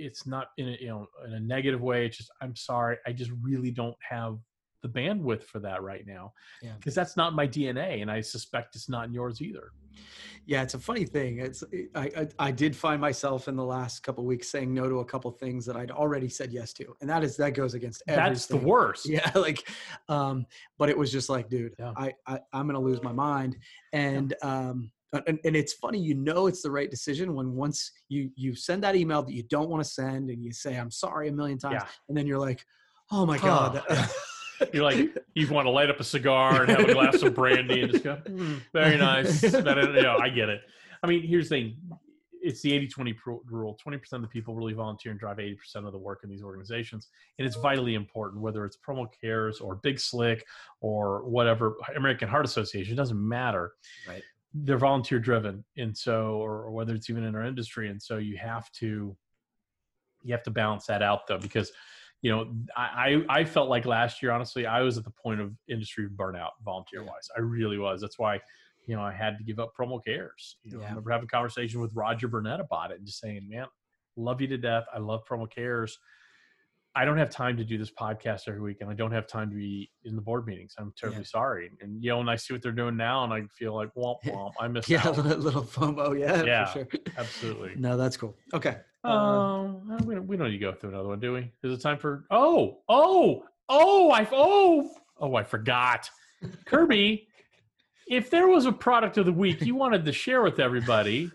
it's 0.00 0.26
not 0.26 0.46
in 0.58 0.68
a 0.68 0.76
you 0.80 0.86
know 0.88 1.06
in 1.26 1.34
a 1.34 1.40
negative 1.40 1.80
way. 1.80 2.06
It's 2.06 2.16
just 2.16 2.30
I'm 2.40 2.54
sorry, 2.56 2.96
I 3.06 3.12
just 3.12 3.32
really 3.42 3.70
don't 3.70 3.96
have 4.08 4.38
the 4.82 4.88
bandwidth 4.88 5.42
for 5.42 5.58
that 5.60 5.82
right 5.82 6.06
now 6.06 6.32
Yeah. 6.62 6.72
because 6.78 6.94
that's 6.94 7.16
not 7.16 7.34
my 7.34 7.46
DNA, 7.46 8.00
and 8.02 8.10
I 8.10 8.20
suspect 8.20 8.76
it's 8.76 8.88
not 8.88 9.06
in 9.06 9.12
yours 9.14 9.40
either. 9.40 9.72
Yeah, 10.46 10.62
it's 10.62 10.74
a 10.74 10.78
funny 10.78 11.04
thing. 11.04 11.40
It's 11.40 11.64
I 11.94 12.10
I, 12.16 12.28
I 12.38 12.50
did 12.52 12.74
find 12.76 13.00
myself 13.00 13.48
in 13.48 13.56
the 13.56 13.64
last 13.64 14.02
couple 14.02 14.24
weeks 14.24 14.48
saying 14.48 14.72
no 14.72 14.88
to 14.88 15.00
a 15.00 15.04
couple 15.04 15.30
things 15.32 15.66
that 15.66 15.76
I'd 15.76 15.90
already 15.90 16.28
said 16.28 16.52
yes 16.52 16.72
to, 16.74 16.94
and 17.00 17.10
that 17.10 17.24
is 17.24 17.36
that 17.38 17.54
goes 17.54 17.74
against 17.74 18.02
everything. 18.06 18.32
That's 18.32 18.46
the 18.46 18.56
worst. 18.56 19.08
Yeah, 19.08 19.30
like, 19.34 19.68
um, 20.08 20.46
but 20.78 20.88
it 20.88 20.96
was 20.96 21.10
just 21.10 21.28
like, 21.28 21.48
dude, 21.50 21.74
Yeah. 21.78 21.92
I, 21.96 22.14
I 22.26 22.38
I'm 22.52 22.66
gonna 22.66 22.80
lose 22.80 23.02
my 23.02 23.12
mind, 23.12 23.56
and 23.92 24.34
um, 24.42 24.90
and, 25.26 25.38
and 25.44 25.56
it's 25.56 25.72
funny, 25.72 25.98
you 25.98 26.14
know, 26.14 26.46
it's 26.46 26.62
the 26.62 26.70
right 26.70 26.90
decision 26.90 27.34
when 27.34 27.54
once 27.56 27.90
you 28.08 28.30
you 28.36 28.54
send 28.54 28.82
that 28.84 28.94
email 28.94 29.22
that 29.22 29.32
you 29.34 29.42
don't 29.44 29.68
want 29.68 29.82
to 29.82 29.88
send, 29.90 30.30
and 30.30 30.44
you 30.44 30.52
say 30.52 30.76
I'm 30.76 30.90
sorry 30.92 31.28
a 31.28 31.32
million 31.32 31.58
times, 31.58 31.74
Yeah. 31.82 31.86
and 32.08 32.16
then 32.16 32.26
you're 32.26 32.38
like, 32.38 32.64
oh 33.10 33.26
my 33.26 33.38
god. 33.38 33.82
You're 34.72 34.84
like 34.84 35.16
you 35.34 35.48
want 35.48 35.66
to 35.66 35.70
light 35.70 35.90
up 35.90 36.00
a 36.00 36.04
cigar 36.04 36.62
and 36.62 36.70
have 36.70 36.88
a 36.88 36.92
glass 36.92 37.22
of 37.22 37.34
brandy 37.34 37.82
and 37.82 37.92
just 37.92 38.04
go, 38.04 38.16
"Hmm, 38.16 38.56
very 38.72 38.96
nice. 38.96 39.42
Uh, 39.44 39.92
you 39.94 40.02
know, 40.02 40.18
I 40.20 40.28
get 40.28 40.48
it. 40.48 40.62
I 41.02 41.06
mean, 41.06 41.22
here's 41.22 41.48
the 41.48 41.56
thing. 41.56 41.76
It's 42.40 42.62
the 42.62 42.72
80-20 42.72 43.16
pro- 43.16 43.42
rule. 43.46 43.76
20% 43.84 44.00
of 44.12 44.22
the 44.22 44.28
people 44.28 44.54
really 44.54 44.72
volunteer 44.72 45.10
and 45.10 45.18
drive 45.18 45.38
80% 45.38 45.86
of 45.86 45.92
the 45.92 45.98
work 45.98 46.20
in 46.22 46.30
these 46.30 46.42
organizations. 46.42 47.08
And 47.38 47.46
it's 47.46 47.56
vitally 47.56 47.94
important, 47.94 48.40
whether 48.40 48.64
it's 48.64 48.76
Promo 48.76 49.08
Cares 49.20 49.58
or 49.60 49.76
Big 49.76 49.98
Slick 49.98 50.46
or 50.80 51.28
whatever, 51.28 51.74
American 51.96 52.28
Heart 52.28 52.44
Association, 52.44 52.92
it 52.92 52.96
doesn't 52.96 53.18
matter. 53.18 53.72
Right. 54.06 54.22
They're 54.54 54.78
volunteer 54.78 55.18
driven. 55.18 55.64
And 55.76 55.96
so, 55.96 56.36
or, 56.36 56.62
or 56.62 56.70
whether 56.70 56.94
it's 56.94 57.10
even 57.10 57.24
in 57.24 57.34
our 57.34 57.44
industry. 57.44 57.90
And 57.90 58.00
so 58.00 58.18
you 58.18 58.36
have 58.36 58.70
to, 58.72 59.16
you 60.22 60.32
have 60.32 60.44
to 60.44 60.50
balance 60.50 60.86
that 60.86 61.02
out 61.02 61.26
though, 61.26 61.38
because 61.38 61.72
you 62.22 62.30
know, 62.30 62.52
I, 62.76 63.22
I 63.28 63.40
I 63.40 63.44
felt 63.44 63.68
like 63.68 63.84
last 63.86 64.22
year, 64.22 64.32
honestly, 64.32 64.66
I 64.66 64.82
was 64.82 64.98
at 64.98 65.04
the 65.04 65.12
point 65.22 65.40
of 65.40 65.52
industry 65.68 66.08
burnout, 66.08 66.50
volunteer 66.64 67.02
wise. 67.04 67.28
I 67.36 67.40
really 67.40 67.78
was. 67.78 68.00
That's 68.00 68.18
why, 68.18 68.40
you 68.86 68.96
know, 68.96 69.02
I 69.02 69.12
had 69.12 69.38
to 69.38 69.44
give 69.44 69.58
up 69.60 69.72
promo 69.78 70.02
cares. 70.04 70.56
You 70.64 70.72
know, 70.78 70.82
I 70.84 70.88
remember 70.88 71.10
having 71.10 71.26
a 71.26 71.28
conversation 71.28 71.80
with 71.80 71.92
Roger 71.94 72.26
Burnett 72.28 72.60
about 72.60 72.90
it 72.90 72.98
and 72.98 73.06
just 73.06 73.20
saying, 73.20 73.46
man, 73.48 73.66
love 74.16 74.40
you 74.40 74.48
to 74.48 74.58
death. 74.58 74.84
I 74.92 74.98
love 74.98 75.22
promo 75.30 75.48
cares. 75.50 75.96
I 76.96 77.04
don't 77.04 77.18
have 77.18 77.30
time 77.30 77.56
to 77.58 77.64
do 77.64 77.78
this 77.78 77.92
podcast 77.92 78.48
every 78.48 78.60
week, 78.60 78.78
and 78.80 78.90
I 78.90 78.94
don't 78.94 79.12
have 79.12 79.28
time 79.28 79.50
to 79.50 79.56
be 79.56 79.88
in 80.04 80.16
the 80.16 80.22
board 80.22 80.46
meetings. 80.46 80.74
I'm 80.78 80.92
terribly 80.96 81.20
Yeah. 81.20 81.26
sorry. 81.26 81.70
And 81.80 82.02
you 82.02 82.10
know, 82.10 82.18
and 82.20 82.28
I 82.28 82.34
see 82.34 82.52
what 82.52 82.62
they're 82.62 82.72
doing 82.72 82.96
now, 82.96 83.22
and 83.22 83.32
I 83.32 83.42
feel 83.56 83.74
like, 83.76 83.90
womp 83.96 84.16
womp, 84.24 84.54
I 84.58 84.66
missed 84.68 84.88
Yeah, 84.88 85.04
a 85.06 85.10
out. 85.10 85.16
little, 85.18 85.38
little 85.38 85.62
FOMO. 85.62 86.18
Yeah, 86.18 86.42
Yeah. 86.42 86.64
for 86.64 86.72
sure. 86.80 86.88
Absolutely. 87.16 87.74
No, 87.76 87.96
that's 87.96 88.16
cool. 88.16 88.36
Okay. 88.52 88.78
Oh, 89.04 89.82
uh, 89.90 89.98
we 90.04 90.14
don't, 90.14 90.26
we 90.26 90.36
don't 90.36 90.50
need 90.50 90.58
to 90.58 90.64
go 90.64 90.72
through 90.72 90.90
another 90.90 91.08
one, 91.08 91.20
do 91.20 91.34
we? 91.34 91.52
Is 91.62 91.72
it 91.72 91.80
time 91.80 91.98
for? 91.98 92.24
Oh, 92.30 92.78
oh, 92.88 93.44
oh! 93.68 94.10
I 94.10 94.26
oh 94.32 94.90
oh 95.18 95.34
I 95.36 95.44
forgot. 95.44 96.10
Kirby, 96.66 97.28
if 98.08 98.30
there 98.30 98.48
was 98.48 98.66
a 98.66 98.72
product 98.72 99.18
of 99.18 99.26
the 99.26 99.32
week 99.32 99.60
you 99.60 99.74
wanted 99.74 100.04
to 100.04 100.12
share 100.12 100.42
with 100.42 100.58
everybody, 100.58 101.30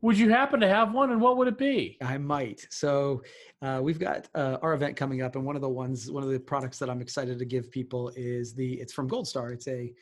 would 0.00 0.18
you 0.18 0.30
happen 0.30 0.60
to 0.60 0.68
have 0.68 0.92
one, 0.92 1.10
and 1.10 1.20
what 1.20 1.36
would 1.36 1.48
it 1.48 1.58
be? 1.58 1.98
I 2.02 2.18
might. 2.18 2.66
So 2.70 3.22
uh, 3.60 3.80
we've 3.82 3.98
got 3.98 4.28
uh, 4.34 4.58
our 4.62 4.72
event 4.72 4.96
coming 4.96 5.22
up, 5.22 5.36
and 5.36 5.44
one 5.44 5.56
of 5.56 5.62
the 5.62 5.68
ones, 5.68 6.10
one 6.10 6.22
of 6.22 6.30
the 6.30 6.40
products 6.40 6.78
that 6.78 6.88
I'm 6.88 7.02
excited 7.02 7.38
to 7.38 7.44
give 7.44 7.70
people 7.70 8.10
is 8.16 8.54
the. 8.54 8.80
It's 8.80 8.92
from 8.92 9.08
Gold 9.08 9.28
Star. 9.28 9.52
It's 9.52 9.68
a 9.68 9.92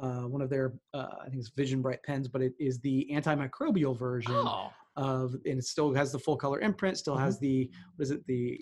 uh, 0.00 0.22
one 0.22 0.40
of 0.40 0.48
their, 0.48 0.74
uh, 0.94 1.06
I 1.22 1.28
think 1.28 1.40
it's 1.40 1.50
Vision 1.50 1.82
Bright 1.82 2.02
pens, 2.02 2.28
but 2.28 2.40
it 2.40 2.54
is 2.58 2.78
the 2.80 3.08
antimicrobial 3.12 3.98
version 3.98 4.32
Oh, 4.34 4.70
of, 4.98 5.34
and 5.46 5.58
it 5.58 5.64
still 5.64 5.94
has 5.94 6.12
the 6.12 6.18
full 6.18 6.36
color 6.36 6.60
imprint. 6.60 6.98
Still 6.98 7.16
has 7.16 7.36
Mm-hmm. 7.36 7.44
the 7.44 7.70
what 7.96 8.02
is 8.02 8.10
it? 8.10 8.26
The 8.26 8.60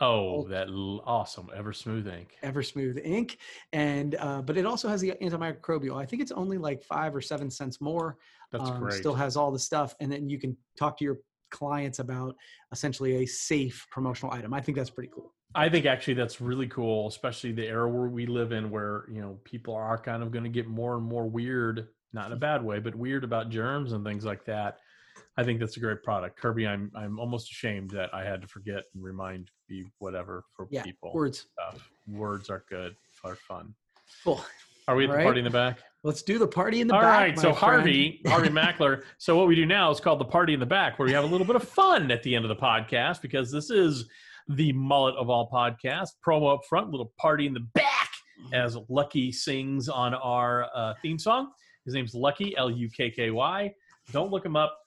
oh, 0.00 0.46
that 0.48 0.68
l- 0.68 1.02
awesome 1.04 1.48
Ever 1.54 1.72
Smooth 1.72 2.06
ink. 2.08 2.36
Ever 2.42 2.62
Smooth 2.62 2.98
ink, 3.04 3.38
and 3.72 4.14
uh, 4.14 4.40
but 4.42 4.56
it 4.56 4.64
also 4.64 4.88
has 4.88 5.00
the 5.00 5.12
antimicrobial. 5.20 6.00
I 6.00 6.06
think 6.06 6.22
it's 6.22 6.32
only 6.32 6.58
like 6.58 6.82
five 6.82 7.14
or 7.14 7.20
seven 7.20 7.50
cents 7.50 7.80
more. 7.80 8.16
That's 8.52 8.70
um, 8.70 8.78
great. 8.80 8.94
Still 8.94 9.14
has 9.14 9.36
all 9.36 9.50
the 9.50 9.58
stuff, 9.58 9.94
and 10.00 10.10
then 10.10 10.28
you 10.28 10.38
can 10.38 10.56
talk 10.78 10.96
to 10.98 11.04
your 11.04 11.18
clients 11.50 11.98
about 11.98 12.34
essentially 12.72 13.22
a 13.22 13.26
safe 13.26 13.86
promotional 13.90 14.32
item. 14.32 14.52
I 14.54 14.60
think 14.60 14.76
that's 14.76 14.90
pretty 14.90 15.10
cool. 15.14 15.34
I 15.54 15.68
think 15.70 15.86
actually 15.86 16.14
that's 16.14 16.40
really 16.42 16.68
cool, 16.68 17.08
especially 17.08 17.52
the 17.52 17.66
era 17.66 17.88
where 17.88 18.08
we 18.08 18.26
live 18.26 18.52
in, 18.52 18.70
where 18.70 19.04
you 19.10 19.20
know 19.20 19.38
people 19.44 19.74
are 19.74 19.98
kind 19.98 20.22
of 20.22 20.30
going 20.30 20.44
to 20.44 20.50
get 20.50 20.66
more 20.68 20.94
and 20.96 21.04
more 21.04 21.26
weird, 21.26 21.88
not 22.12 22.26
in 22.26 22.32
a 22.32 22.36
bad 22.36 22.62
way, 22.62 22.78
but 22.78 22.94
weird 22.94 23.24
about 23.24 23.50
germs 23.50 23.92
and 23.92 24.04
things 24.04 24.24
like 24.24 24.44
that. 24.44 24.78
I 25.38 25.44
think 25.44 25.60
that's 25.60 25.76
a 25.76 25.80
great 25.80 26.02
product, 26.02 26.36
Kirby. 26.38 26.66
I'm 26.66 26.90
I'm 26.94 27.18
almost 27.18 27.50
ashamed 27.50 27.90
that 27.92 28.12
I 28.12 28.24
had 28.24 28.42
to 28.42 28.48
forget 28.48 28.82
and 28.94 29.02
remind 29.02 29.50
you 29.68 29.86
whatever 29.98 30.44
for 30.52 30.66
Yeah, 30.70 30.82
people. 30.82 31.12
Words. 31.14 31.46
Stuff. 31.52 31.88
Words 32.08 32.50
are 32.50 32.64
good, 32.68 32.96
are 33.24 33.36
fun. 33.36 33.72
Cool. 34.24 34.44
Are 34.88 34.96
we 34.96 35.04
at 35.04 35.08
the 35.08 35.12
All 35.12 35.16
right. 35.18 35.24
party 35.24 35.38
in 35.40 35.44
the 35.44 35.50
back? 35.50 35.78
Let's 36.02 36.22
do 36.22 36.38
the 36.38 36.46
party 36.48 36.80
in 36.80 36.88
the 36.88 36.94
All 36.94 37.00
back. 37.02 37.20
right, 37.20 37.36
my 37.36 37.42
so 37.42 37.48
friend. 37.54 37.56
Harvey, 37.76 38.20
Harvey 38.26 38.48
Mackler. 38.48 39.02
So 39.18 39.36
what 39.36 39.46
we 39.46 39.54
do 39.54 39.64
now 39.66 39.90
is 39.92 40.00
called 40.00 40.18
the 40.18 40.24
party 40.24 40.54
in 40.54 40.60
the 40.60 40.66
back, 40.66 40.98
where 40.98 41.06
we 41.06 41.12
have 41.12 41.24
a 41.24 41.26
little 41.26 41.46
bit 41.46 41.56
of 41.56 41.62
fun 41.62 42.10
at 42.10 42.22
the 42.22 42.34
end 42.34 42.44
of 42.44 42.48
the 42.48 42.56
podcast 42.56 43.20
because 43.22 43.50
this 43.52 43.70
is 43.70 44.08
the 44.48 44.72
mullet 44.72 45.14
of 45.16 45.28
all 45.30 45.48
podcasts. 45.50 46.10
Promo 46.26 46.54
up 46.54 46.64
front, 46.68 46.90
little 46.90 47.12
party 47.18 47.46
in 47.46 47.52
the 47.54 47.66
back, 47.74 48.08
as 48.52 48.76
Lucky 48.88 49.30
sings 49.30 49.88
on 49.88 50.14
our 50.14 50.68
uh, 50.74 50.94
theme 51.02 51.18
song. 51.18 51.50
His 51.84 51.94
name's 51.94 52.14
Lucky, 52.14 52.56
L 52.56 52.70
U 52.70 52.88
K 52.90 53.10
K 53.10 53.30
Y. 53.30 53.72
Don't 54.10 54.30
look 54.30 54.44
him 54.44 54.56
up. 54.56 54.78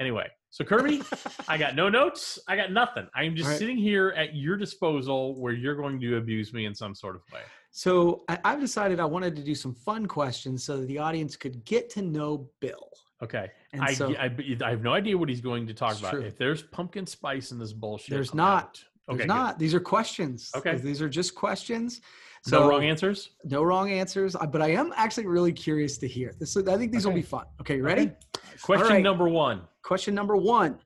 Anyway, 0.00 0.26
so 0.50 0.64
Kirby, 0.64 1.02
I 1.48 1.56
got 1.56 1.76
no 1.76 1.88
notes. 1.88 2.38
I 2.48 2.56
got 2.56 2.72
nothing. 2.72 3.06
I'm 3.14 3.36
just 3.36 3.48
right. 3.50 3.58
sitting 3.58 3.76
here 3.76 4.10
at 4.16 4.34
your 4.34 4.56
disposal, 4.56 5.40
where 5.40 5.52
you're 5.52 5.76
going 5.76 6.00
to 6.00 6.16
abuse 6.16 6.52
me 6.52 6.66
in 6.66 6.74
some 6.74 6.94
sort 6.94 7.16
of 7.16 7.22
way. 7.32 7.40
So 7.70 8.24
I, 8.28 8.38
I've 8.44 8.60
decided 8.60 9.00
I 9.00 9.04
wanted 9.06 9.34
to 9.36 9.42
do 9.42 9.54
some 9.54 9.74
fun 9.74 10.06
questions 10.06 10.62
so 10.64 10.76
that 10.78 10.86
the 10.88 10.98
audience 10.98 11.36
could 11.36 11.64
get 11.64 11.88
to 11.90 12.02
know 12.02 12.50
Bill. 12.60 12.90
Okay. 13.22 13.50
And 13.72 13.82
I, 13.82 13.94
so 13.94 14.14
I, 14.16 14.30
I 14.64 14.70
have 14.70 14.82
no 14.82 14.92
idea 14.92 15.16
what 15.16 15.28
he's 15.28 15.40
going 15.40 15.66
to 15.68 15.74
talk 15.74 15.98
about. 15.98 16.12
true. 16.12 16.22
If 16.22 16.36
there's 16.36 16.62
pumpkin 16.62 17.06
spice 17.06 17.52
in 17.52 17.58
this 17.58 17.72
bullshit, 17.72 18.10
There's 18.10 18.32
I'm 18.32 18.38
not. 18.38 18.64
out. 18.64 18.84
there's 19.08 19.20
Okay, 19.20 19.26
not. 19.26 19.58
These 19.58 19.74
are 19.74 19.80
questions. 19.80 20.50
Okay. 20.54 20.76
These 20.76 21.00
are 21.00 21.08
just 21.08 21.34
questions. 21.34 22.00
good. 22.44 22.52
no 22.52 22.68
wrong 22.68 22.84
answers. 22.84 23.30
No 23.44 23.62
wrong 23.62 23.90
answers. 23.90 24.36
But 24.50 24.60
I 24.60 24.70
am 24.72 24.92
actually 24.96 25.26
really 25.26 25.52
curious 25.52 25.96
to 25.98 26.08
hear 26.08 26.34
this. 26.38 26.56
I 26.56 26.76
think 26.76 26.92
these 26.92 27.06
will 27.06 27.14
be 27.14 27.22
fun. 27.22 27.46
Okay, 27.60 27.76
you 27.76 27.84
ready? 27.84 28.02
Okay. 28.02 28.16
Question 28.60 28.94
right. 28.96 29.02
number 29.02 29.28
one. 29.28 29.62
Question 29.82 30.14
number 30.14 30.36
one: 30.36 30.78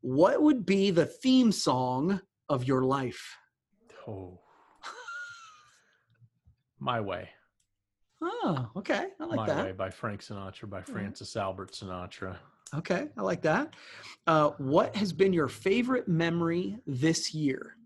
What 0.00 0.42
would 0.42 0.64
be 0.64 0.90
the 0.90 1.06
theme 1.06 1.52
song 1.52 2.20
of 2.48 2.64
your 2.64 2.82
life? 2.82 3.36
Oh, 4.06 4.40
my 6.80 7.00
way, 7.00 7.28
Oh, 8.20 8.68
okay. 8.76 9.06
I 9.20 9.24
like 9.24 9.36
my 9.36 9.46
that. 9.46 9.64
way 9.64 9.72
by 9.72 9.90
Frank 9.90 10.20
Sinatra, 10.22 10.68
by 10.68 10.82
Francis 10.82 11.36
Albert 11.36 11.72
Sinatra. 11.72 12.36
Okay, 12.74 13.08
I 13.16 13.22
like 13.22 13.42
that. 13.42 13.74
Uh, 14.26 14.50
what 14.58 14.96
has 14.96 15.12
been 15.12 15.32
your 15.32 15.46
favorite 15.48 16.08
memory 16.08 16.78
this 16.86 17.32
year? 17.34 17.76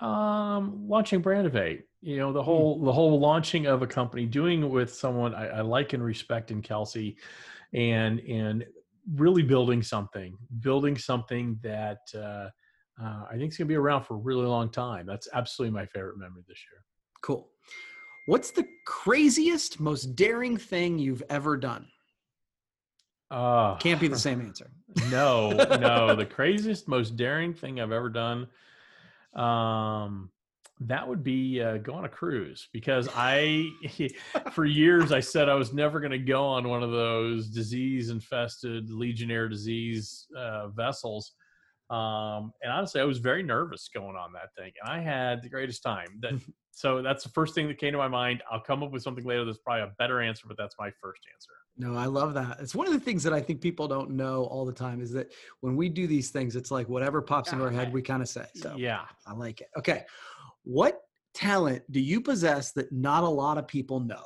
Um, 0.00 0.88
launching 0.88 1.22
Brandivate. 1.22 1.84
You 2.02 2.18
know 2.18 2.32
the 2.32 2.42
Hmm. 2.42 2.46
whole 2.46 2.84
the 2.84 2.92
whole 2.92 3.18
launching 3.18 3.66
of 3.66 3.80
a 3.82 3.86
company, 3.86 4.26
doing 4.26 4.62
it 4.62 4.68
with 4.68 4.92
someone 4.92 5.34
I, 5.34 5.46
I 5.46 5.60
like 5.62 5.92
and 5.94 6.02
respect 6.04 6.50
in 6.50 6.60
Kelsey, 6.60 7.16
and 7.74 8.20
and 8.20 8.64
really 9.14 9.42
building 9.42 9.82
something, 9.82 10.36
building 10.60 10.96
something 10.96 11.58
that 11.62 11.98
uh, 12.14 12.48
uh, 13.02 13.24
I 13.30 13.32
think 13.32 13.52
is 13.52 13.58
going 13.58 13.66
to 13.66 13.72
be 13.72 13.76
around 13.76 14.04
for 14.04 14.14
a 14.14 14.18
really 14.18 14.46
long 14.46 14.70
time. 14.70 15.04
That's 15.06 15.28
absolutely 15.34 15.74
my 15.74 15.86
favorite 15.86 16.18
memory 16.18 16.42
this 16.48 16.62
year. 16.72 16.82
Cool. 17.22 17.50
What's 18.26 18.50
the 18.50 18.66
craziest, 18.86 19.80
most 19.80 20.16
daring 20.16 20.56
thing 20.56 20.98
you've 20.98 21.22
ever 21.28 21.56
done? 21.56 21.86
Uh, 23.30 23.76
Can't 23.76 24.00
be 24.00 24.08
the 24.08 24.18
same 24.28 24.40
answer. 24.40 24.70
no, 25.10 25.50
no. 25.50 26.14
The 26.16 26.24
craziest, 26.24 26.88
most 26.88 27.16
daring 27.16 27.52
thing 27.52 27.80
I've 27.80 27.92
ever 27.92 28.08
done. 28.08 28.46
Um, 29.34 30.30
that 30.80 31.06
would 31.06 31.22
be 31.22 31.62
uh, 31.62 31.78
go 31.78 31.94
on 31.94 32.04
a 32.04 32.08
cruise 32.08 32.68
because 32.72 33.08
I, 33.14 33.68
for 34.52 34.64
years, 34.64 35.12
I 35.12 35.20
said 35.20 35.48
I 35.48 35.54
was 35.54 35.72
never 35.72 36.00
going 36.00 36.12
to 36.12 36.18
go 36.18 36.44
on 36.44 36.68
one 36.68 36.82
of 36.82 36.90
those 36.90 37.48
disease-infested 37.48 38.90
Legionnaire 38.90 39.48
disease 39.48 40.26
uh, 40.36 40.68
vessels. 40.68 41.32
Um, 41.90 42.52
and 42.62 42.72
honestly, 42.72 43.00
I 43.00 43.04
was 43.04 43.18
very 43.18 43.42
nervous 43.42 43.88
going 43.92 44.16
on 44.16 44.32
that 44.32 44.54
thing, 44.56 44.72
and 44.82 44.90
I 44.90 45.00
had 45.00 45.42
the 45.42 45.48
greatest 45.48 45.82
time. 45.82 46.18
That 46.20 46.40
so 46.70 47.02
that's 47.02 47.22
the 47.22 47.30
first 47.30 47.54
thing 47.54 47.68
that 47.68 47.78
came 47.78 47.92
to 47.92 47.98
my 47.98 48.08
mind. 48.08 48.42
I'll 48.50 48.60
come 48.60 48.82
up 48.82 48.90
with 48.90 49.02
something 49.02 49.24
later 49.24 49.44
that's 49.44 49.58
probably 49.58 49.82
a 49.82 49.92
better 49.98 50.20
answer, 50.20 50.46
but 50.48 50.56
that's 50.56 50.74
my 50.78 50.90
first 51.00 51.20
answer. 51.32 51.52
No, 51.76 51.96
I 51.96 52.06
love 52.06 52.34
that. 52.34 52.58
It's 52.60 52.74
one 52.74 52.86
of 52.86 52.92
the 52.92 53.00
things 53.00 53.22
that 53.24 53.32
I 53.32 53.40
think 53.40 53.60
people 53.60 53.88
don't 53.88 54.10
know 54.10 54.44
all 54.44 54.64
the 54.64 54.72
time 54.72 55.00
is 55.00 55.12
that 55.12 55.32
when 55.60 55.76
we 55.76 55.88
do 55.88 56.06
these 56.06 56.30
things, 56.30 56.54
it's 56.54 56.70
like 56.70 56.88
whatever 56.88 57.20
pops 57.20 57.52
into 57.52 57.64
our 57.64 57.70
head, 57.70 57.92
we 57.92 58.00
kind 58.00 58.22
of 58.22 58.28
say. 58.28 58.46
So 58.54 58.74
Yeah. 58.76 59.02
I 59.26 59.34
like 59.34 59.60
it. 59.60 59.68
Okay. 59.76 60.04
What 60.64 61.00
talent 61.34 61.82
do 61.90 62.00
you 62.00 62.20
possess 62.20 62.72
that 62.72 62.90
not 62.90 63.22
a 63.22 63.28
lot 63.28 63.58
of 63.58 63.68
people 63.68 64.00
know? 64.00 64.24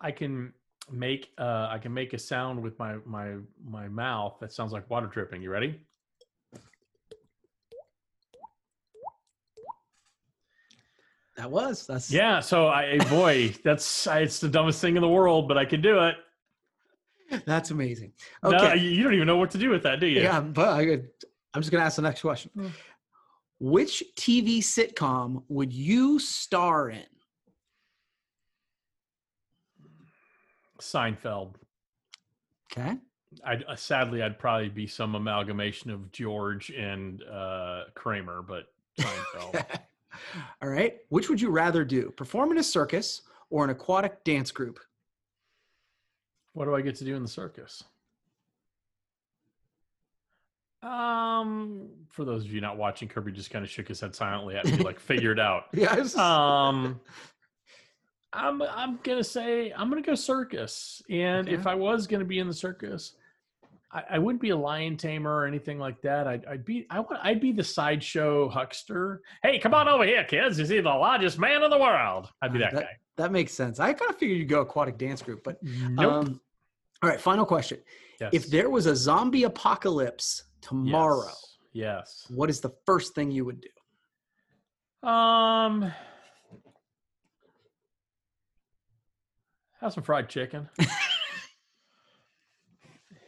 I 0.00 0.10
can 0.10 0.52
make 0.90 1.28
uh, 1.38 1.68
I 1.70 1.78
can 1.78 1.92
make 1.94 2.14
a 2.14 2.18
sound 2.18 2.60
with 2.62 2.78
my 2.78 2.96
my 3.04 3.34
my 3.64 3.88
mouth 3.88 4.38
that 4.40 4.52
sounds 4.52 4.72
like 4.72 4.88
water 4.90 5.06
dripping. 5.06 5.42
You 5.42 5.50
ready? 5.50 5.80
That 11.36 11.50
was. 11.50 11.86
That's 11.86 12.10
Yeah. 12.10 12.40
So 12.40 12.68
I 12.68 12.98
boy, 13.08 13.54
that's 13.64 14.06
I, 14.06 14.20
it's 14.20 14.40
the 14.40 14.48
dumbest 14.48 14.80
thing 14.80 14.96
in 14.96 15.02
the 15.02 15.08
world, 15.08 15.48
but 15.48 15.56
I 15.56 15.64
can 15.64 15.80
do 15.80 16.00
it. 16.00 16.16
That's 17.46 17.70
amazing. 17.70 18.12
No, 18.42 18.50
Okay. 18.50 18.76
you 18.78 18.90
you 18.90 19.02
don't 19.04 19.14
even 19.14 19.26
know 19.26 19.36
what 19.36 19.50
to 19.52 19.58
do 19.58 19.70
with 19.70 19.84
that, 19.84 20.00
do 20.00 20.06
you? 20.06 20.22
Yeah, 20.22 20.40
but 20.40 20.68
I, 20.68 20.80
I'm 21.54 21.62
just 21.62 21.70
going 21.70 21.80
to 21.80 21.86
ask 21.86 21.96
the 21.96 22.02
next 22.02 22.22
question. 22.22 22.50
Which 23.60 24.02
TV 24.16 24.58
sitcom 24.58 25.42
would 25.48 25.72
you 25.72 26.18
star 26.18 26.90
in? 26.90 27.04
Seinfeld. 30.80 31.54
Okay. 32.72 32.96
I'd, 33.44 33.64
uh, 33.64 33.76
sadly, 33.76 34.22
I'd 34.22 34.38
probably 34.38 34.70
be 34.70 34.86
some 34.86 35.14
amalgamation 35.14 35.90
of 35.90 36.10
George 36.10 36.70
and 36.70 37.22
uh, 37.24 37.84
Kramer, 37.94 38.42
but 38.42 38.72
Seinfeld. 38.98 39.64
All 40.62 40.68
right. 40.68 40.96
Which 41.10 41.28
would 41.28 41.40
you 41.40 41.50
rather 41.50 41.84
do? 41.84 42.12
Perform 42.16 42.50
in 42.52 42.58
a 42.58 42.62
circus 42.62 43.22
or 43.50 43.62
an 43.62 43.70
aquatic 43.70 44.24
dance 44.24 44.50
group? 44.50 44.80
what 46.52 46.64
do 46.64 46.74
I 46.74 46.80
get 46.80 46.96
to 46.96 47.04
do 47.04 47.16
in 47.16 47.22
the 47.22 47.28
circus? 47.28 47.84
Um, 50.82 51.88
for 52.10 52.24
those 52.24 52.44
of 52.44 52.52
you 52.52 52.60
not 52.60 52.76
watching, 52.76 53.08
Kirby 53.08 53.32
just 53.32 53.50
kind 53.50 53.64
of 53.64 53.70
shook 53.70 53.88
his 53.88 54.00
head 54.00 54.14
silently 54.14 54.56
at 54.56 54.64
me, 54.64 54.76
like 54.78 54.98
figured 55.00 55.38
out. 55.38 55.64
yes. 55.72 56.16
Um, 56.16 57.00
I'm 58.32 58.62
I'm 58.62 58.98
gonna 59.02 59.24
say 59.24 59.72
I'm 59.76 59.88
gonna 59.90 60.02
go 60.02 60.14
circus, 60.14 61.02
and 61.10 61.48
if 61.48 61.66
I 61.66 61.74
was 61.74 62.06
gonna 62.06 62.24
be 62.24 62.38
in 62.38 62.46
the 62.46 62.54
circus, 62.54 63.12
I, 63.92 64.04
I 64.12 64.18
wouldn't 64.18 64.40
be 64.40 64.50
a 64.50 64.56
lion 64.56 64.96
tamer 64.96 65.34
or 65.34 65.46
anything 65.46 65.78
like 65.78 66.00
that. 66.02 66.26
I'd, 66.28 66.46
I'd 66.46 66.64
be 66.64 66.86
I 66.90 67.00
would 67.00 67.18
I'd 67.22 67.40
be 67.40 67.52
the 67.52 67.64
sideshow 67.64 68.48
huckster. 68.48 69.20
Hey, 69.42 69.58
come 69.58 69.74
on 69.74 69.88
over 69.88 70.04
here, 70.04 70.24
kids! 70.24 70.58
You 70.58 70.64
see 70.64 70.80
the 70.80 70.88
largest 70.90 71.38
man 71.38 71.62
in 71.62 71.70
the 71.70 71.78
world. 71.78 72.28
I'd 72.40 72.52
be 72.52 72.62
Uh, 72.62 72.70
that, 72.70 72.82
guy. 72.84 72.96
that 73.16 73.32
makes 73.32 73.52
sense. 73.52 73.80
I 73.80 73.92
kind 73.92 74.10
of 74.12 74.16
figured 74.16 74.38
you'd 74.38 74.48
go 74.48 74.60
aquatic 74.60 74.96
dance 74.96 75.20
group, 75.22 75.42
but 75.44 75.58
Nope. 75.62 76.12
um, 76.12 76.40
all 77.02 77.10
right. 77.10 77.20
Final 77.20 77.44
question. 77.44 77.78
yes. 78.20 78.30
If 78.32 78.46
there 78.46 78.70
was 78.70 78.86
a 78.86 78.94
zombie 78.94 79.42
apocalypse 79.42 80.44
tomorrow, 80.60 81.32
yes. 81.72 82.26
yes. 82.28 82.36
what 82.36 82.50
is 82.50 82.60
the 82.60 82.70
first 82.86 83.14
thing 83.14 83.30
you 83.30 83.44
would 83.44 83.60
do? 83.60 83.68
Um, 85.08 85.92
have 89.80 89.92
some 89.92 90.02
fried 90.02 90.28
chicken. 90.28 90.68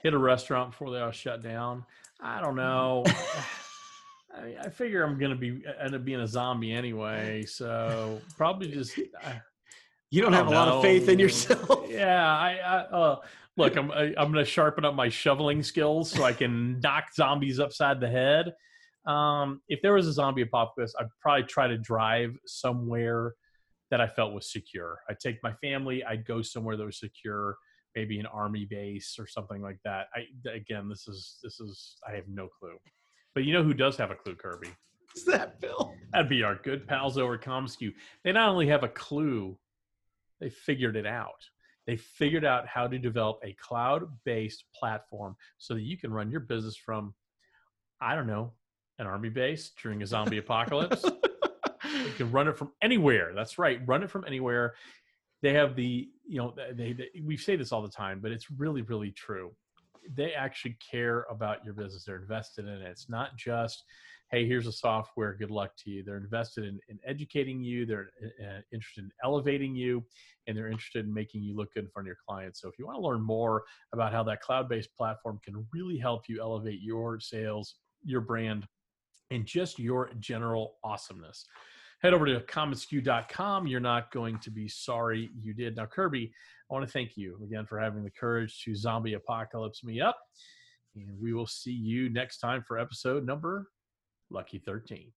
Hit 0.03 0.15
a 0.15 0.19
restaurant 0.19 0.73
before 0.73 0.91
they 0.91 0.99
all 0.99 1.13
shut 1.13 1.43
down. 1.43 1.85
I 2.21 2.41
don't 2.41 2.57
know. 2.57 3.05
I, 4.35 4.57
I 4.63 4.69
figure 4.71 5.03
I'm 5.03 5.19
gonna 5.19 5.37
be 5.37 5.63
end 5.81 5.95
up 5.95 6.05
being 6.05 6.21
a 6.21 6.27
zombie 6.27 6.73
anyway, 6.73 7.45
so 7.45 8.21
probably 8.37 8.69
just. 8.69 8.99
I, 9.23 9.41
You 10.13 10.21
don't 10.21 10.35
I 10.35 10.37
have 10.37 10.49
a 10.49 10.51
lot 10.51 10.69
of 10.69 10.83
faith 10.83 11.09
in 11.09 11.19
yourself. 11.19 11.87
yeah, 11.89 12.23
I, 12.23 12.59
I 12.59 12.77
uh, 12.95 13.17
look. 13.57 13.77
I'm 13.77 13.91
I, 13.91 14.13
I'm 14.19 14.31
gonna 14.31 14.45
sharpen 14.45 14.85
up 14.85 14.95
my 14.95 15.09
shoveling 15.09 15.63
skills 15.63 16.11
so 16.11 16.23
I 16.23 16.35
can 16.35 16.81
knock 16.85 17.05
zombies 17.15 17.59
upside 17.59 17.99
the 17.99 18.11
head. 18.11 18.53
Um, 19.11 19.63
if 19.69 19.81
there 19.81 19.95
was 19.95 20.07
a 20.07 20.13
zombie 20.13 20.43
apocalypse, 20.43 20.95
I'd 21.01 21.07
probably 21.23 21.45
try 21.45 21.67
to 21.67 21.79
drive 21.79 22.37
somewhere 22.45 23.33
that 23.91 24.03
I 24.03 24.07
felt 24.07 24.35
was 24.35 24.53
secure. 24.53 24.99
I'd 25.09 25.19
take 25.19 25.39
my 25.43 25.55
family. 25.63 26.05
I'd 26.05 26.27
go 26.27 26.43
somewhere 26.43 26.77
that 26.77 26.85
was 26.85 27.01
secure, 27.01 27.57
maybe 27.97 28.21
an 28.21 28.27
army 28.27 28.67
base 28.67 29.17
or 29.19 29.27
something 29.27 29.63
like 29.63 29.79
that. 29.87 30.09
I 30.15 30.27
again, 30.51 30.91
this 30.91 31.09
is 31.09 31.39
this 31.43 31.59
is 31.59 31.97
I 32.07 32.15
have 32.15 32.29
no 32.29 32.49
clue. 32.49 32.77
But 33.35 33.45
you 33.45 33.55
know 33.55 33.63
who 33.63 33.73
does 33.73 33.97
have 33.97 34.11
a 34.11 34.15
clue, 34.15 34.35
Kirby? 34.35 34.69
What's 35.15 35.25
that, 35.25 35.59
Bill? 35.59 35.95
That'd 36.13 36.29
be 36.29 36.43
our 36.43 36.57
good 36.57 36.87
pals 36.87 37.17
over 37.17 37.35
at 37.35 37.77
They 38.25 38.33
not 38.33 38.51
only 38.51 38.67
have 38.67 38.83
a 38.83 38.89
clue, 38.89 39.57
they 40.43 40.51
figured 40.51 40.97
it 40.97 41.07
out. 41.07 41.49
They 41.87 41.97
figured 41.97 42.45
out 42.45 42.67
how 42.67 42.89
to 42.89 42.99
develop 42.99 43.39
a 43.45 43.53
cloud 43.55 44.03
based 44.25 44.65
platform 44.75 45.37
so 45.59 45.75
that 45.75 45.83
you 45.83 45.97
can 45.97 46.13
run 46.13 46.31
your 46.31 46.41
business 46.41 46.77
from, 46.77 47.15
I 48.01 48.17
don't 48.17 48.27
know, 48.27 48.53
an 48.99 49.07
army 49.07 49.29
base 49.29 49.71
during 49.81 50.03
a 50.03 50.07
zombie 50.07 50.39
apocalypse. 50.39 51.05
You 51.05 52.13
can 52.17 52.33
run 52.33 52.49
it 52.49 52.59
from 52.59 52.73
anywhere. 52.83 53.33
That's 53.35 53.57
right. 53.57 53.81
Run 53.87 54.03
it 54.03 54.11
from 54.11 54.25
anywhere. 54.27 54.75
They 55.43 55.53
have 55.55 55.77
the, 55.77 56.09
you 56.27 56.39
know, 56.39 56.55
they, 56.75 56.93
they 56.93 57.09
we 57.25 57.37
say 57.37 57.55
this 57.55 57.73
all 57.73 57.83
the 57.83 57.89
time, 57.89 58.19
but 58.21 58.33
it's 58.33 58.51
really, 58.51 58.83
really 58.83 59.13
true. 59.13 59.53
They 60.13 60.33
actually 60.33 60.77
care 60.91 61.27
about 61.31 61.65
your 61.65 61.75
business. 61.75 62.05
They're 62.05 62.17
invested 62.17 62.67
in 62.67 62.83
it. 62.83 62.89
It's 62.89 63.09
not 63.09 63.37
just, 63.37 63.85
hey, 64.33 64.47
here's 64.47 64.67
a 64.67 64.73
software. 64.73 65.35
Good 65.35 65.51
luck 65.51 65.73
to 65.85 65.91
you. 65.91 66.03
They're 66.03 66.17
invested 66.17 66.65
in, 66.65 66.81
in 66.89 66.99
educating 67.07 67.63
you. 67.63 67.85
They're 67.85 68.11
uh, 68.43 68.61
interested 68.73 69.05
in 69.05 69.11
elevating 69.23 69.77
you, 69.77 70.03
and 70.47 70.57
they're 70.57 70.71
interested 70.71 71.05
in 71.05 71.13
making 71.13 71.43
you 71.43 71.55
look 71.55 71.75
good 71.75 71.85
in 71.85 71.91
front 71.91 72.05
of 72.05 72.09
your 72.09 72.17
clients. 72.27 72.61
So 72.61 72.69
if 72.69 72.79
you 72.79 72.87
want 72.87 72.97
to 72.97 73.03
learn 73.03 73.21
more 73.21 73.63
about 73.93 74.11
how 74.13 74.23
that 74.25 74.41
cloud-based 74.41 74.89
platform 74.97 75.39
can 75.45 75.67
really 75.73 75.99
help 75.99 76.23
you 76.29 76.41
elevate 76.41 76.81
your 76.81 77.21
sales, 77.21 77.75
your 78.03 78.23
brand, 78.23 78.67
and 79.31 79.45
just 79.45 79.79
your 79.79 80.11
general 80.19 80.77
awesomeness 80.83 81.45
head 82.03 82.15
over 82.15 82.27
to 82.27 82.41
commonsku.com. 82.41 83.69
You're 83.69 83.79
not 83.79 84.11
going 84.11 84.39
to 84.41 84.51
be 84.51 84.67
sorry 84.67 85.31
you 85.41 85.55
did. 85.55 85.77
Now, 85.77 85.87
Kirby, 85.87 86.33
I 86.69 86.75
want 86.75 86.85
to 86.85 86.93
thank 86.93 87.17
you 87.17 87.39
again 87.45 87.65
for 87.65 87.79
having 87.79 88.03
the 88.03 88.11
courage 88.11 88.61
to 88.65 88.75
zombie 88.75 89.15
apocalypse 89.15 89.85
me 89.85 90.01
up. 90.01 90.19
And 90.97 91.17
we 91.21 91.33
will 91.33 91.47
see 91.47 91.71
you 91.71 92.11
next 92.11 92.39
time 92.39 92.65
for 92.67 92.77
episode 92.77 93.25
number 93.25 93.69
Lucky 94.33 94.59
13. 94.59 95.13